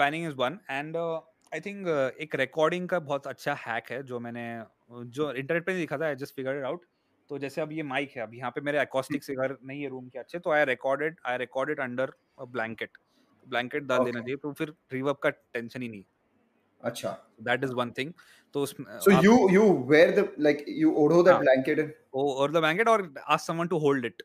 [0.00, 1.86] Panning is one and I think
[2.20, 4.42] एक रिकॉर्डिंग का बहुत अच्छा हैक है जो मैंने
[5.18, 6.84] जो इंटरनेट पे नहीं दिखा था I just figure it out
[7.29, 10.07] तो जैसे अब ये माइक है अब यहाँ पे मेरे एकॉस्टिक घर नहीं है रूम
[10.09, 12.11] के अच्छे तो I recorded I recorded under
[12.41, 12.97] blanket
[13.45, 16.03] blanket डाल देना चाहिए तो फिर रिवर्ब का टेंशन ही नहीं
[16.83, 17.11] अच्छा।
[17.41, 18.11] दैट इज़ वन थिंग
[18.55, 22.87] तो so you you wear the like you ओढ़ो the blanket हाँ। और द ब्लैंकेट
[22.87, 24.23] और ask someone to hold it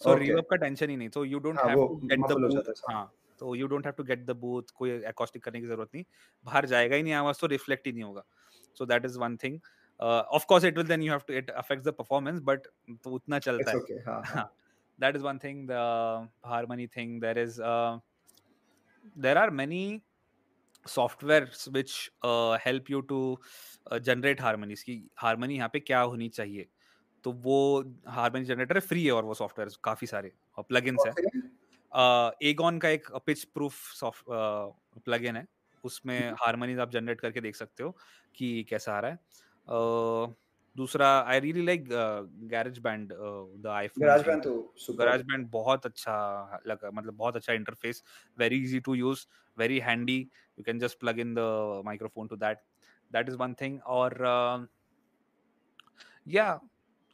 [0.00, 3.12] so reverb का टेंशन ही नहीं so you don't have to get the booth हाँ
[3.40, 6.04] तो you don't have to get the booth कोई acoustic करने की ज़रूरत नहीं।
[6.44, 8.24] बाहर जाएगा ही नहीं आवाज़ तो रिफ्लेक्ट ही नहीं होगा।
[8.76, 9.58] So that is one thing
[10.00, 12.66] of course it will then you have to it affects the performance but
[13.04, 14.54] तो उतना चलता It's है। हाँ
[15.00, 15.72] that is one thing the
[16.46, 17.60] harmony thing there is
[19.18, 20.02] there are many
[20.88, 22.10] softwares which
[22.66, 23.38] help you to
[23.92, 26.66] generate harmonies की harmony यहाँ पे क्या होनी चाहिए?
[27.24, 31.12] तो वो हारमोनी जनरेटर फ्री है और वो सॉफ्टवेयर काफ़ी सारे और प्लग इन है
[32.42, 34.24] एगॉन uh, का एक pitch proof soft
[35.04, 35.46] plug in है
[35.84, 37.96] उसमें हारमोनीज आप जनरेट करके देख सकते हो
[38.34, 39.18] कि कैसा आ रहा है।
[40.76, 41.84] दूसरा I really like
[42.50, 47.52] Garage Band the iPhone Garage Band तो गैरेज बैंड बहुत अच्छा लगा मतलब बहुत अच्छा
[47.52, 48.02] interface
[48.38, 49.26] very easy to use
[49.58, 50.18] very handy
[50.58, 52.58] you can just plug in the microphone to that
[53.10, 54.68] that is one thing और
[56.28, 56.52] या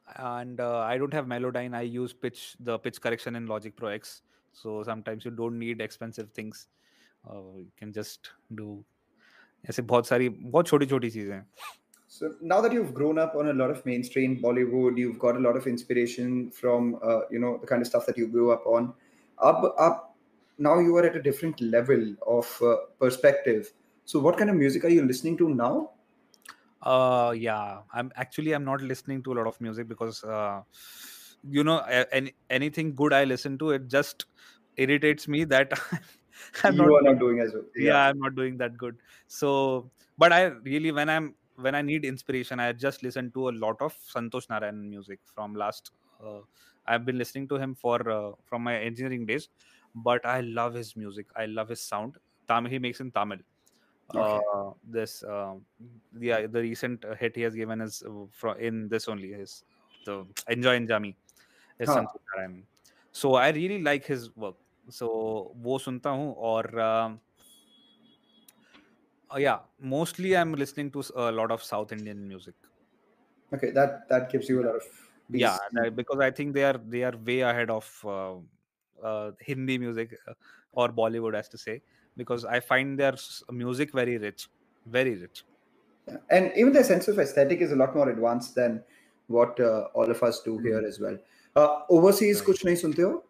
[0.09, 4.23] and I don't have Melodyne I use pitch the pitch correction in Logic Pro X
[4.55, 6.69] so sometimes you don't need expensive things
[7.27, 8.85] you can just do
[9.65, 11.47] ऐसे बहुत सारी बहुत छोटी छोटी चीज़ें हैं।
[12.13, 15.39] So now that you've grown up on a lot of mainstream Bollywood, you've got a
[15.39, 18.67] lot of inspiration from uh, you know the kind of stuff that you grew up
[18.67, 18.93] on.
[19.39, 20.17] Up, up.
[20.59, 23.73] Now you are at a different level of uh, perspective.
[24.07, 25.91] So what kind of music are you listening to now?
[26.83, 30.63] uh yeah i'm actually i'm not listening to a lot of music because uh
[31.49, 31.79] you know
[32.11, 34.25] any, anything good i listen to it just
[34.79, 35.71] irritates me that
[36.65, 37.65] i'm you not are not doing as well.
[37.77, 38.07] yeah.
[38.07, 38.97] i'm not doing that good
[39.27, 43.54] so but i really when i'm when i need inspiration i just listen to a
[43.66, 45.92] lot of santosh narayan music from last
[46.26, 46.42] uh,
[46.88, 49.50] i've been listening to him for uh, from my engineering days
[50.08, 52.18] but i love his music i love his sound
[52.52, 53.42] tamil he makes in tamil
[54.14, 54.40] Okay.
[54.54, 55.66] uh, this um,
[56.28, 59.54] yeah the recent uh, hit he has given is uh, from in this only is
[60.08, 60.16] the
[60.56, 61.12] enjoy in jami
[61.80, 61.96] is हाँ.
[61.96, 62.54] Santosh Narayan.
[63.22, 64.58] so i really like his work
[65.00, 65.08] so
[65.68, 67.20] वो सुनता हूँ और um,
[69.35, 72.55] uh, yeah mostly i'm listening to a lot of south indian music.
[73.53, 74.83] Okay that that gives you a lot of
[75.31, 78.35] yeah I, because i think they are they are way ahead of uh,
[79.03, 80.35] uh, hindi music uh,
[80.73, 81.83] or bollywood as to say
[82.17, 83.15] because i find their
[83.51, 84.49] music very rich
[84.87, 85.45] very rich.
[86.09, 86.17] Yeah.
[86.31, 88.83] and even their sense of aesthetic is a lot more advanced than
[89.27, 90.67] what uh, all of us do hmm.
[90.67, 91.17] here as well.
[91.55, 92.49] Uh, overseas right.
[92.49, 93.23] kuch nahi sunte ho?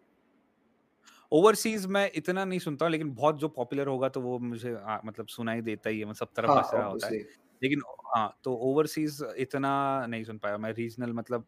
[1.31, 4.97] Overseas मैं इतना नहीं सुनता हूँ लेकिन बहुत जो popular होगा तो वो मुझे आ,
[5.05, 7.19] मतलब सुनाई देता ही है मतलब सब तरफ़ हाँ, रहा होता है.
[7.63, 7.81] लेकिन
[8.15, 9.71] हाँ तो ओवरसीज इतना
[10.05, 11.45] नहीं सुन पाया मैं रीजनल मतलब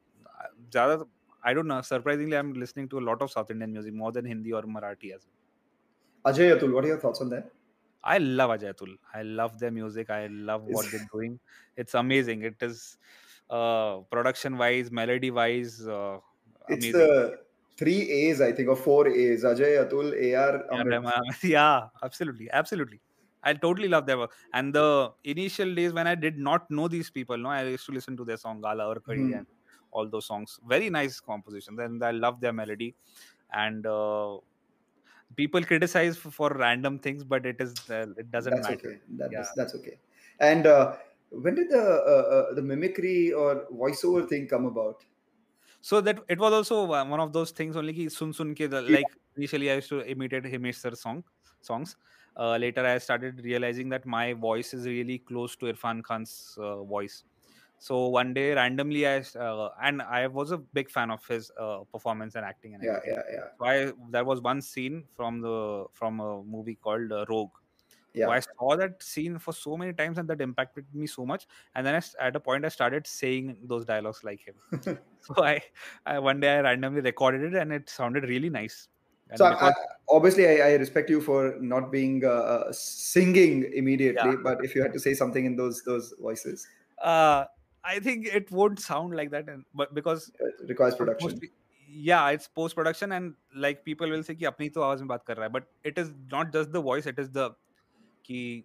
[0.71, 1.03] ज़्यादा
[1.47, 4.11] I don't know surprisingly I am listening to a lot of South Indian music more
[4.13, 5.27] than Hindi और मराठी एज
[6.25, 7.47] Ajay Atul, what are your thoughts on that?
[8.03, 8.91] I love Ajay Atul.
[9.13, 10.09] I love their music.
[10.09, 11.34] I love what they're doing.
[11.77, 12.45] It's amazing.
[12.49, 12.77] It is
[13.49, 16.19] uh, production wise, melody wise, uh,
[16.67, 16.93] It's amazing.
[16.93, 17.39] the
[17.78, 19.43] three A's, I think, or four A's.
[19.43, 23.01] Ajay Atul, AR, Yeah, yeah, absolutely, absolutely.
[23.43, 24.32] I totally love their work.
[24.53, 27.91] And the initial days when I did not know these people, no, I used to
[27.91, 29.39] listen to their song Gala or Kadi Mhm.
[29.39, 29.47] and
[29.91, 30.59] all those songs.
[30.65, 31.80] Very nice composition.
[31.80, 32.95] and I love their melody.
[33.51, 34.38] And uh,
[35.36, 38.93] people criticize for, for random things, but it is uh, it doesn't That's matter.
[38.93, 38.99] okay.
[39.17, 39.53] That is, Yeah.
[39.55, 39.99] that's okay.
[40.39, 40.95] And uh,
[41.32, 45.03] when did the uh, uh, the mimicry or voiceover thing come about?
[45.84, 48.69] So that it was also uh, one of those things only ki sun sun ke
[48.73, 48.97] the- Yeah.
[48.97, 51.23] like initially I used to imitate Himesh sir song
[51.69, 51.95] songs.
[52.38, 56.84] Uh, later I started realizing that my voice is really close to Irfan Khan's uh,
[56.84, 57.23] voice.
[57.79, 59.17] So one day randomly I
[59.47, 62.89] uh, and I was a big fan of his uh, performance and acting and Yeah,
[62.89, 63.15] everything.
[63.15, 67.25] yeah, yeah, So I there was one scene from the from a movie called uh,
[67.29, 67.49] Rog
[68.14, 68.30] yeah.
[68.30, 71.47] I saw that scene for so many times, and that impacted me so much.
[71.76, 74.55] And then I, at a point, I started saying those dialogues like him.
[75.22, 75.61] so I,
[76.05, 78.88] I, one day I randomly recorded it, and it sounded really nice.
[79.30, 79.74] And so because...
[79.74, 84.43] I, obviously, I, respect you for not being uh, uh, singing immediately, yeah.
[84.43, 86.68] but if you had to say something in those those voices,
[87.01, 87.45] uh,
[87.84, 91.39] I think it won't sound like that, and, but because uh, it requires production.
[91.95, 95.36] Yeah it's post production and like people will say ki apni to mein baat kar
[95.36, 97.51] raha hai but it is not just the voice it is the
[98.26, 98.63] कि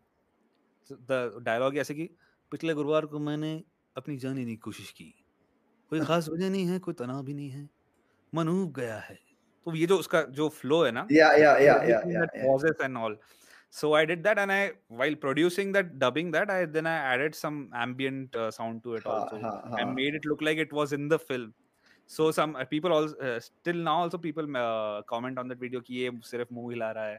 [0.90, 2.08] the dialogue ऐसे कि
[2.52, 3.62] पिछले गुरुवार को मैंने
[3.96, 5.14] अपनी जान लेने की कोशिश की।
[5.92, 7.68] कोई खास वजह नहीं है कोई तनाव भी नहीं है।
[8.32, 9.18] मन ऊब गया है।
[9.66, 13.18] तो ये जो उसका जो फ्लो है ना या yeah yeah yeah yeah and all
[13.72, 17.34] so I did that and I while producing that dubbing that I then I added
[17.34, 21.16] some ambient sound to it also I made it look like it was in the
[21.16, 21.52] film
[22.10, 24.46] so some people all still now also people
[25.08, 27.18] comment on that video कि ये सिर्फ़ मुँह हिला रहा है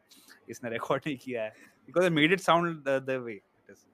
[0.49, 1.53] इसने record नहीं किया है।
[1.88, 3.86] because i made it sound the, the way it is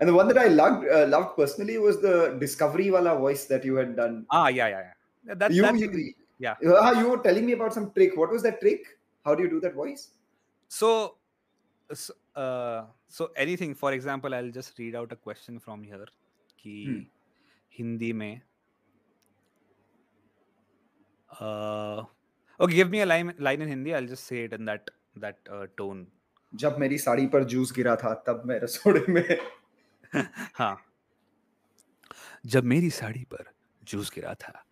[0.00, 3.62] And the one that I loved, uh, loved personally was the Discovery wala voice that
[3.68, 4.16] you had done.
[4.38, 6.12] ah yeah yeah yeah that, you, that's you,
[6.46, 6.54] yeah.
[6.80, 8.16] Ah, you were telling me about some trick.
[8.22, 8.82] What was that trick?
[9.24, 10.02] How do you do that voice?
[10.68, 11.16] so
[11.92, 16.06] so, uh, so anything for example i'll just read out a question from here
[16.62, 17.02] कि Hmm.
[17.78, 18.42] Hindi में
[21.40, 22.04] uh,
[22.60, 24.90] okay give me a line line in hindi i'll just say it in that
[25.24, 26.06] that uh, tone
[26.55, 29.37] जब मेरी साड़ी पर juice गिरा था तब मैं रसोड़े में
[30.55, 30.81] हाँ।
[32.45, 33.51] जब मेरी साड़ी पर
[33.83, 34.65] जूस गिरा था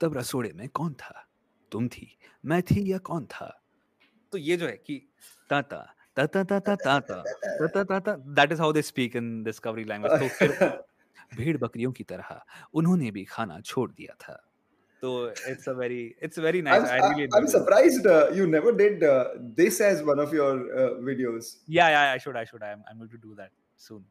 [0.00, 1.28] तब रसोड़े में कौन था?
[1.72, 3.62] तुम थी मैं थी या कौन था?
[4.32, 5.08] तो ये जो है कि
[5.50, 10.28] ताता ताता ताता ताता ताता ताता that is how they speak in Discovery language तो
[10.28, 10.52] फिर
[11.34, 12.42] भेड़ बकरियों की तरह
[12.74, 14.47] उन्होंने भी खाना छोड़ दिया था।
[15.00, 18.46] so it's a very it's a very nice i'm, I really I'm surprised uh, you
[18.46, 21.58] never did uh, this as one of your uh, videos.
[21.66, 22.62] Yeah yeah i should i should.
[22.62, 24.04] I'm, I'm going to do that soon.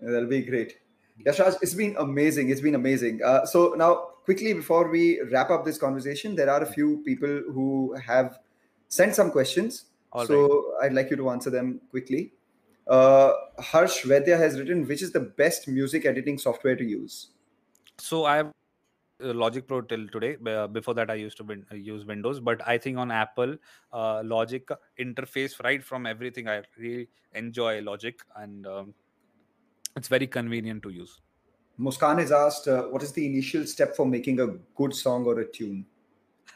[0.00, 0.78] That'll be great.
[1.24, 3.20] Yashraj, it's been amazing it's been amazing.
[3.24, 3.94] Uh, so now
[4.24, 8.38] quickly before we wrap up this conversation there are a few people who have
[8.88, 9.84] sent some questions.
[10.12, 10.86] All so right.
[10.86, 12.32] i'd like you to answer them quickly.
[12.88, 17.28] Uh, Harsh vedya has written which is the best music editing software to use?
[17.98, 18.52] So i have
[19.32, 22.66] logic pro till today uh, before that i used to win, uh, use windows but
[22.66, 23.56] i think on apple
[23.92, 24.68] uh, logic
[24.98, 28.94] interface right from everything i really enjoy logic and um,
[29.96, 31.20] it's very convenient to use
[31.78, 34.46] Muskan has asked, uh, what is the initial step for making a
[34.76, 35.86] good song or a tune?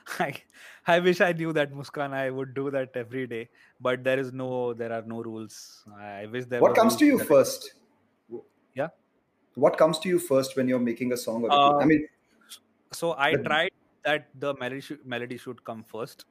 [0.18, 0.42] I,
[0.86, 3.48] I wish i knew that muskan i would do that every day
[3.80, 7.18] but there is no there are no rules i wish there what comes to you
[7.18, 7.72] that I- first?
[8.74, 8.88] Yeah?
[9.54, 11.74] What comes to you first when you're making a song or a tune?
[11.80, 12.06] I Uh, mean,
[12.98, 13.74] so i But- tried
[14.04, 16.24] that the melody should, melody should come first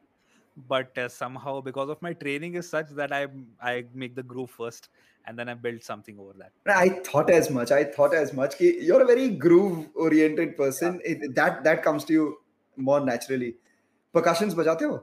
[0.69, 3.25] but uh, somehow because of my training is such that i
[3.71, 4.87] i make the groove first
[5.25, 7.71] and then i build something over that I thought as much.
[7.77, 8.55] I thought as much.
[8.61, 10.95] कि You're a very groove-oriented person.
[11.03, 11.11] Yeah.
[11.25, 12.25] It, that that comes to you
[12.77, 13.49] more naturally.
[14.15, 14.97] Percussions बजाते हो?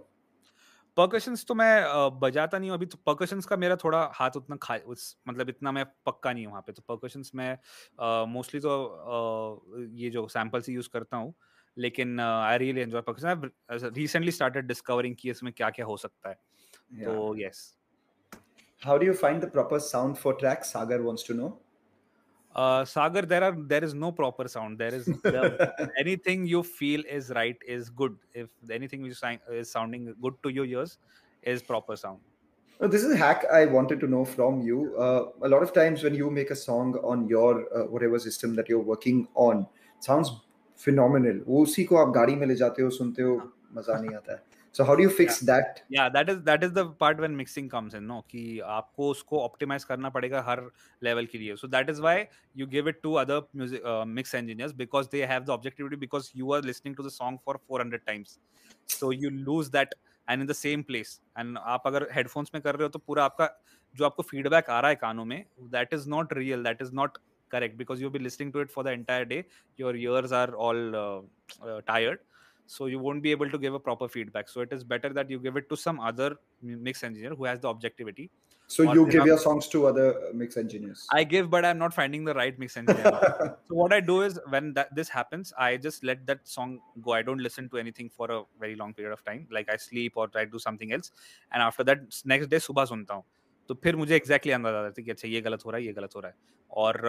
[0.96, 4.56] Percussions तो मैं अ, बजाता नहीं हूँ अभी तो परकशंस का मेरा थोड़ा हाथ उतना
[4.62, 7.56] खा उस मतलब इतना मैं पक्का नहीं हूँ वहाँ पे तो परकशंस में
[8.32, 11.32] मोस्टली तो अ, ये जो सैम्पल्स यूज़ करता हूँ
[11.77, 13.49] लेकिन I really enjoy percussion
[13.97, 16.39] recently started discovering कि इसमें क्या क्या हो सकता है
[16.99, 17.05] Yeah.
[17.05, 17.57] तो yes
[18.85, 20.69] How do you find the proper sound for tracks?
[20.73, 21.47] Sagar wants to know.
[22.55, 24.77] uh, Sagar, there are there is no proper sound.
[24.83, 25.41] There is the,
[26.03, 28.15] anything you feel is right is good.
[28.43, 30.93] If anything which si- is sounding good to your ears
[31.55, 32.21] is proper sound.
[32.79, 34.79] No, this is a hack I wanted to know from you.
[35.07, 38.55] Uh, a lot of times when you make a song on your uh, whatever system
[38.61, 39.65] that you're working on,
[39.97, 40.31] it sounds
[40.84, 41.42] phenomenal.
[41.46, 43.36] वो उसी को आप गाड़ी में ले जाते हो सुनते हो
[43.76, 44.42] मज़ा नहीं आता है.
[44.76, 45.46] So how do you fix yeah.
[45.48, 45.80] that?
[45.94, 48.20] Yeah, that is that is the part when mixing comes in, no?
[48.30, 50.62] कि आपको उसको optimize करना पड़ेगा हर
[51.04, 51.56] level के लिए.
[51.56, 55.20] So that is why you give it to other music uh, mix engineers because they
[55.32, 58.38] have the objectivity because you are listening to the song for 400 times.
[58.86, 59.94] So you lose that
[60.28, 61.20] and in the same place.
[61.36, 63.50] And आप अगर headphones में कर रहे हो तो पूरा आपका
[63.96, 65.44] जो आपको feedback आ रहा है कानों में
[65.76, 67.18] that is not real, that is not
[67.54, 69.44] correct because you'll be listening to it for the entire day.
[69.76, 71.20] Your ears are all uh,
[71.70, 72.20] uh, tired
[72.66, 74.48] so you won't be able to give a proper feedback.
[74.48, 77.60] So it is better that you give it to some other mix engineer who has
[77.60, 78.30] the objectivity.
[78.66, 81.06] So you give your songs to other uh, mix engineers?
[81.12, 83.58] I give but i'm not finding the right mix engineer.
[83.68, 87.12] So what i do is when that this happens i just let that song go.
[87.12, 89.46] I don't listen to anything for a very long period of time.
[89.50, 91.10] Like i sleep or i do something else.
[91.52, 93.22] And after that next day subha sunta
[93.68, 95.86] तो फिर मुझे exactly अंदाज़ा आ जाता है कि अच्छा ये गलत हो रहा है
[95.86, 96.36] ये गलत हो रहा है
[96.84, 97.00] और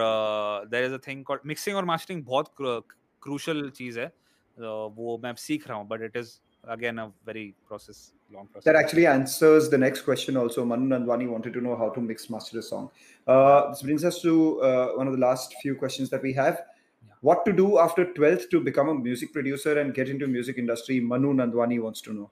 [0.70, 5.34] there is a thing called mixing और मास्टरिंग बहुत क्रूशल चीज़ है uh, वो मैं
[5.46, 6.38] सीख रहा हूँ but it is
[6.72, 10.38] again a very process long That actually answers the next question.
[10.42, 12.86] Also, Manu Nandwani wanted to know how to mix master a song.
[13.26, 14.36] Uh, this brings us to
[14.68, 16.62] uh, one of the last few questions that we have.
[17.08, 17.18] Yeah.
[17.30, 20.98] What to do after 12th to become a music producer and get into music industry?
[21.12, 22.30] Manu Nandwani wants to know.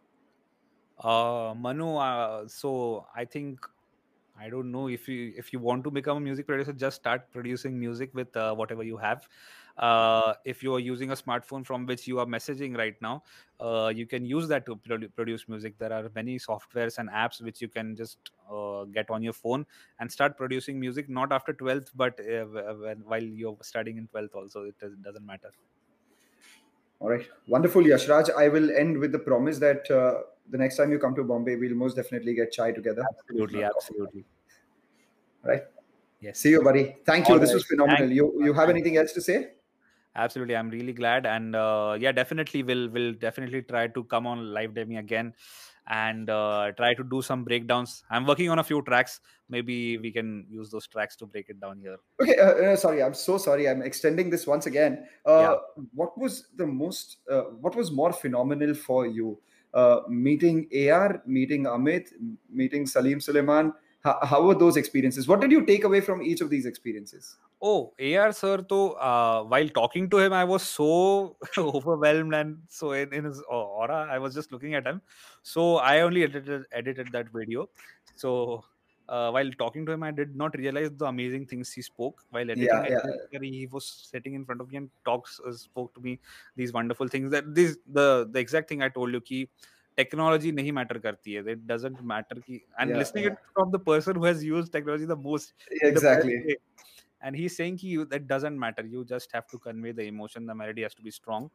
[0.98, 3.71] Uh, Manu, uh, so I think
[4.44, 7.30] I don't know if you if you want to become a music producer, just start
[7.32, 9.28] producing music with uh, whatever you have.
[9.88, 13.12] uh, if you are using a smartphone from which you are messaging right now
[13.60, 14.76] uh, you can use that to
[15.20, 15.78] produce music.
[15.78, 19.66] There are many softwares and apps which you can just uh, get on your phone
[19.98, 22.44] and start producing music not after 12th but uh,
[22.84, 25.50] when, while you're studying in 12th also it does, doesn't matter.
[27.00, 27.26] All right.
[27.54, 31.14] Wonderful yashraj i will end with the promise that uh, the next time you come
[31.14, 33.04] to bombay we'll most definitely get chai together.
[33.18, 34.24] Absolutely absolutely.
[35.42, 35.62] Right?
[36.20, 36.38] Yes.
[36.38, 36.96] See you buddy.
[37.04, 37.34] Thank you.
[37.34, 37.54] All this right.
[37.54, 37.98] was phenomenal.
[37.98, 38.52] Thank you you.
[38.52, 39.54] have anything else to say?
[40.14, 40.56] Absolutely.
[40.56, 41.26] I'm really glad.
[41.26, 45.34] And uh, yeah definitely will will definitely try to come on Livedemy again
[45.88, 48.04] and uh, try to do some breakdowns.
[48.08, 49.20] I'm working on a few tracks.
[49.48, 51.96] Maybe we can use those tracks to break it down here.
[52.20, 53.02] Okay uh, uh, sorry.
[53.02, 53.68] I'm so sorry.
[53.68, 55.06] I'm extending this once again.
[55.26, 55.84] Uh, Yeah.
[55.94, 59.40] what was the most uh, what was more phenomenal for you
[59.74, 62.08] uh, meeting ar meeting amit
[62.50, 63.72] meeting salim Sulaiman
[64.04, 67.36] how, how were those experiences what did you take away from each of these experiences
[67.64, 72.90] Oh, AR sir, though, uh, while talking to him, I was so overwhelmed and so
[72.90, 75.00] in, in his aura, I was just looking at him.
[75.44, 77.68] So I only edited edited that video.
[78.16, 78.64] So
[79.09, 82.43] uh, while talking to him, I did not realize the amazing things he spoke while
[82.43, 82.65] editing.
[82.65, 82.97] Yeah, I yeah.
[82.99, 86.19] thought He was sitting in front of me and talks uh, spoke to me
[86.55, 87.31] these wonderful things.
[87.31, 89.49] That this the the exact thing I told you ki
[89.95, 91.51] technology nahi matter karti hai.
[91.51, 93.31] It doesn't matter ki and Yeah, listening yeah.
[93.31, 96.57] it from the person who has used technology the most in the best exactly way
[97.21, 100.45] and he's saying ki you that doesn't matter you just have to convey the emotion
[100.45, 101.49] the melody has to be strong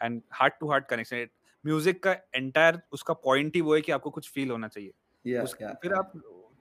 [0.00, 1.30] and heart to heart connection it
[1.66, 4.92] music का entire उसका point ही वो है कि आपको कुछ feel होना चाहिए
[5.24, 5.98] yeah, उस yeah, फिर yeah.
[5.98, 6.12] आप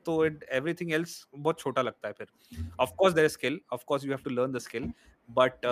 [0.07, 2.27] तो इट एवरीथिंग एल्स बहुत छोटा लगता है फिर।
[2.81, 4.91] Of course there skill of course you have to learn the skill
[5.29, 5.67] but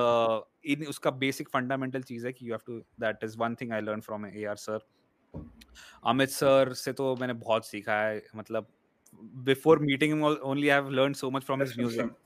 [0.73, 3.81] in उसका बेसिक फंडामेंटल चीज़ है कि you have to that is one thing I
[3.81, 4.87] learn from AR sir
[6.07, 8.69] Amit sir से तो मैंने बहुत सीखा है मतलब
[9.51, 12.17] before meeting only I have learn so much from his music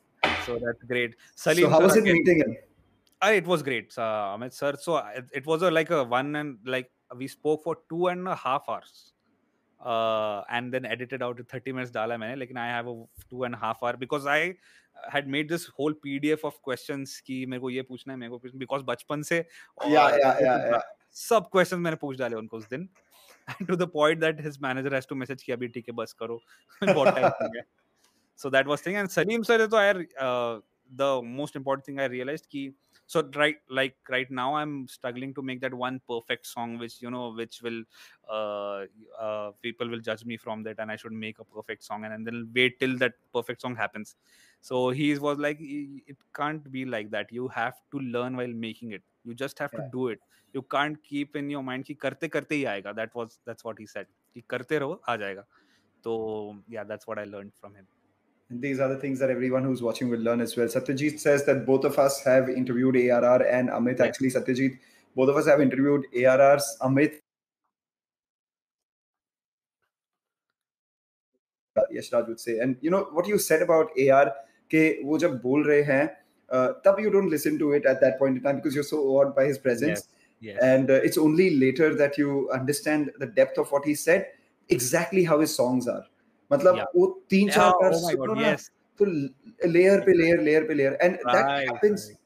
[0.45, 2.55] so that's great salim so how sir was it again- meeting him?
[3.23, 4.71] Uh, it was great, uh, Amit sir.
[4.85, 8.27] So it, it was a, like a one and like we spoke for two and
[8.27, 9.12] a half hours,
[9.82, 12.36] uh, and then edited out 30 minutes डाला मैंने.
[12.36, 14.56] लेकिन I have a two and a half hour because I
[15.14, 18.38] had made this whole PDF of questions कि मेरे को ये पूछना है मेरे को
[18.38, 19.46] पूछना because बचपन से
[19.82, 20.82] और yeah yeah yeah yeah
[21.14, 22.90] सब questions मैंने पूछ डाले उनको उस दिन
[23.48, 26.14] and to the point that his manager has to message कि अभी ठीक है बस
[26.14, 26.40] करो
[26.84, 27.64] बहुत time हो गया.
[28.36, 30.60] So that was thing and Salim sir तो I uh,
[30.96, 32.74] the most important thing I realized कि
[33.13, 37.11] so right like right now i'm struggling to make that one perfect song which you
[37.15, 37.81] know which will
[38.37, 38.81] uh,
[39.27, 42.15] uh people will judge me from that and i should make a perfect song and,
[42.15, 44.17] and then wait till that perfect song happens.
[44.61, 47.33] So he was like it can't be like that.
[47.33, 49.03] You have to learn while making it.
[49.25, 49.81] You just have yeah.
[49.81, 50.21] to do it.
[50.53, 53.83] You can't keep in your mind ki karte karte hi aayega that was that's what
[53.85, 54.13] he said.
[54.35, 55.45] ki karte raho aa jayega
[56.07, 56.15] so
[56.77, 57.91] yeah that's what i learned from him
[58.61, 60.67] these are the things that everyone who's watching will learn as well.
[60.67, 63.99] Satyajit says that both of us have interviewed ARR and Amit.
[63.99, 64.09] Yes.
[64.09, 64.79] Actually, Satyajit,
[65.17, 66.63] both of us have interviewed ARRs.
[66.83, 67.19] Amit,
[71.93, 72.59] Yashraj would say.
[72.59, 74.33] And you know what you said about AR,
[74.71, 76.11] ke wo jab bol rahe hain,
[76.51, 78.99] uh, tab you don't listen to it at that point in time because you're so
[78.99, 80.09] awed by his presence.
[80.41, 84.27] yes And uh, it's only later that you understand the depth of what he said,
[84.69, 86.05] exactly how his songs are.
[86.52, 86.86] मतलब Yeah.
[86.96, 88.70] वो तीन Yeah, चार बार oh my सुनो god ना, yes
[89.00, 89.06] तो
[89.76, 92.20] layer पे layer layer पे layer and that Right, happens right.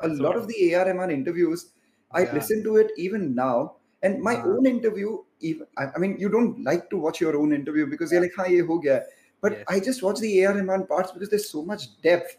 [0.00, 1.66] a That's lot what- of the AR Rahman interviews
[2.12, 2.34] I Yeah.
[2.38, 4.44] listen to it even now and my Ah.
[4.54, 8.12] own interview even I, I mean you don't like to watch your own interview because
[8.12, 9.04] you're like हाँ ये हो गया है."
[9.46, 9.64] but Yes.
[9.72, 12.36] I just watch the AR Rahman parts because there's so much depth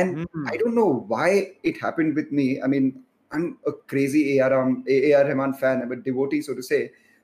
[0.00, 0.48] and Hmm.
[0.52, 1.28] I don't know why
[1.70, 2.90] it happened with me I mean
[3.36, 6.80] I'm a crazy AR Rahman, AR Rahman fan I'm a devotee so to say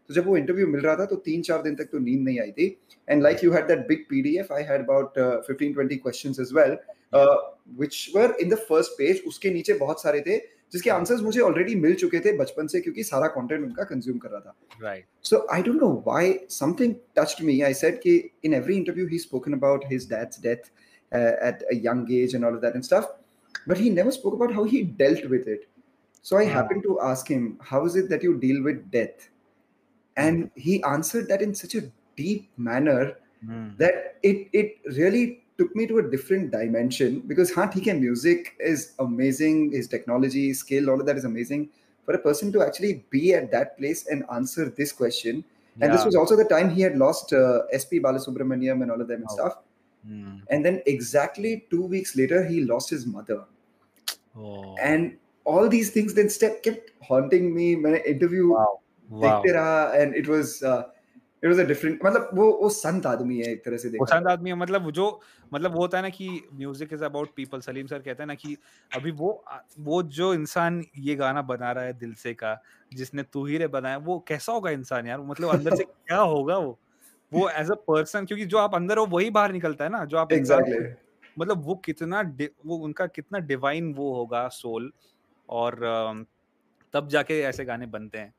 [0.10, 2.40] तो जब वो interview मिल रहा था तो तीन चार दिन तक तो नींद नहीं
[2.40, 2.66] आई थी।
[3.10, 6.42] And like you had that big P D F I had about fifteen twenty question
[6.42, 6.78] is well
[7.80, 10.38] which were in the first page उसके नीचे बहुत सारे थे
[10.74, 14.30] जिसके आंसर्स मुझे ऑलरेडी मिल चुके थे बचपन से क्योंकि सारा कंटेंट उनका कंज्यूम कर
[14.30, 18.54] रहा था। Right so I don't know why something touched me I said कि in
[18.54, 20.72] every interview he spoken about his dad's death
[21.12, 24.54] at a young age and all of that and stuff but he never spoke about
[24.54, 25.68] how he dealt with it
[26.26, 29.30] so I happened to ask him how is it that you deal with death
[30.18, 31.82] and he answered that in such a
[32.16, 33.78] deep manner mm.
[33.78, 39.72] that it it really took me to a different dimension because Hathike music is amazing,
[39.72, 41.70] his technology, skill, all of that is amazing.
[42.06, 45.44] For a person to actually be at that place and answer this question,
[45.78, 45.86] yeah.
[45.86, 49.08] and this was also the time he had lost uh, SP Balasubramaniam and all of
[49.08, 49.36] them and oh.
[49.36, 49.58] stuff.
[50.10, 50.42] Mm.
[50.50, 53.46] And then exactly two weeks later, he lost his mother.
[54.38, 54.76] Oh.
[54.82, 57.76] And all these things then step kept haunting me.
[57.76, 58.80] when I interview wow.
[59.10, 59.22] Wow.
[59.22, 60.84] देखते रहा it was uh,
[61.44, 64.28] it was a different मतलब वो वो संत आदमी है एक तरह से देखा संत
[64.28, 65.08] आदमी है मतलब जो
[65.52, 68.36] मतलब वो होता है ना कि music is about people Salim sir कहते हैं ना
[68.36, 68.58] कि
[68.92, 69.32] अभी वो
[69.80, 72.58] वो जो इंसान ये गाना बना रहा है दिल से का
[72.94, 76.58] जिसने तू ही रे बनाया वो कैसा होगा इंसान यार मतलब अंदर से क्या होगा
[76.58, 76.80] वो
[77.32, 80.18] वो एज अ पर्सन क्योंकि जो आप अंदर हो वही बाहर निकलता है ना जो
[80.18, 80.84] आप exactly.
[81.40, 82.22] मतलब वो कितना
[82.66, 84.92] वो उनका कितना डिवाइन वो होगा सोल
[85.50, 85.80] और
[86.94, 88.34] तब जाके ऐसे गाने बनते हैं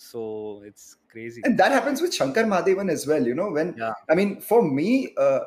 [0.00, 1.42] so it's crazy.
[1.44, 3.92] And that happens with shankar mahadevan as well you know when yeah.
[4.08, 5.40] i mean for me uh,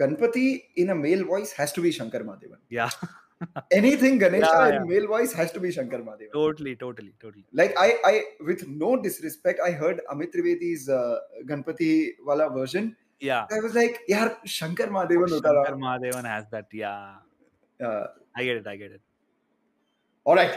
[0.00, 2.56] ganpati in a male voice has to be shankar mahadevan.
[2.70, 2.90] Yeah.
[3.78, 4.76] Anything ganesha yeah, yeah.
[4.76, 6.32] in male voice has to be shankar mahadevan.
[6.32, 7.44] Totally totally totally.
[7.52, 12.96] Like i i with no disrespect i heard amit trivedi's uh, ganpati wala version.
[13.20, 13.46] Yeah.
[13.56, 17.16] I was like yeah shankar mahadevan shankar mahadevan has that yeah.
[17.88, 19.02] Uh, i get it i get it.
[20.24, 20.54] All right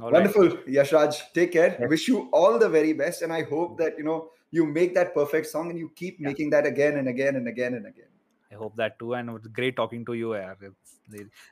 [0.00, 0.66] all Wonderful, right.
[0.66, 1.32] Yashraj.
[1.34, 1.76] Take care.
[1.78, 1.88] Yes.
[1.88, 5.14] Wish you all the very best, and I hope that you know you make that
[5.14, 6.28] perfect song and you keep yeah.
[6.28, 8.08] making that again and again and again and again.
[8.50, 10.34] I hope that too, and it's great talking to you.
[10.34, 11.00] It's,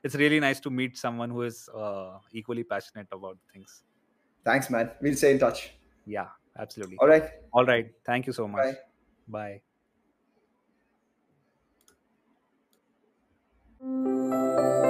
[0.02, 3.82] it's really nice to meet someone who is uh, equally passionate about things.
[4.44, 4.90] Thanks, man.
[5.00, 5.72] We'll stay in touch.
[6.06, 6.28] Yeah,
[6.58, 6.96] absolutely.
[6.98, 7.24] All right.
[7.52, 7.90] All right.
[8.04, 8.64] Thank you so much.
[8.64, 8.76] Bye.
[9.28, 9.60] Bye.
[13.82, 14.89] Música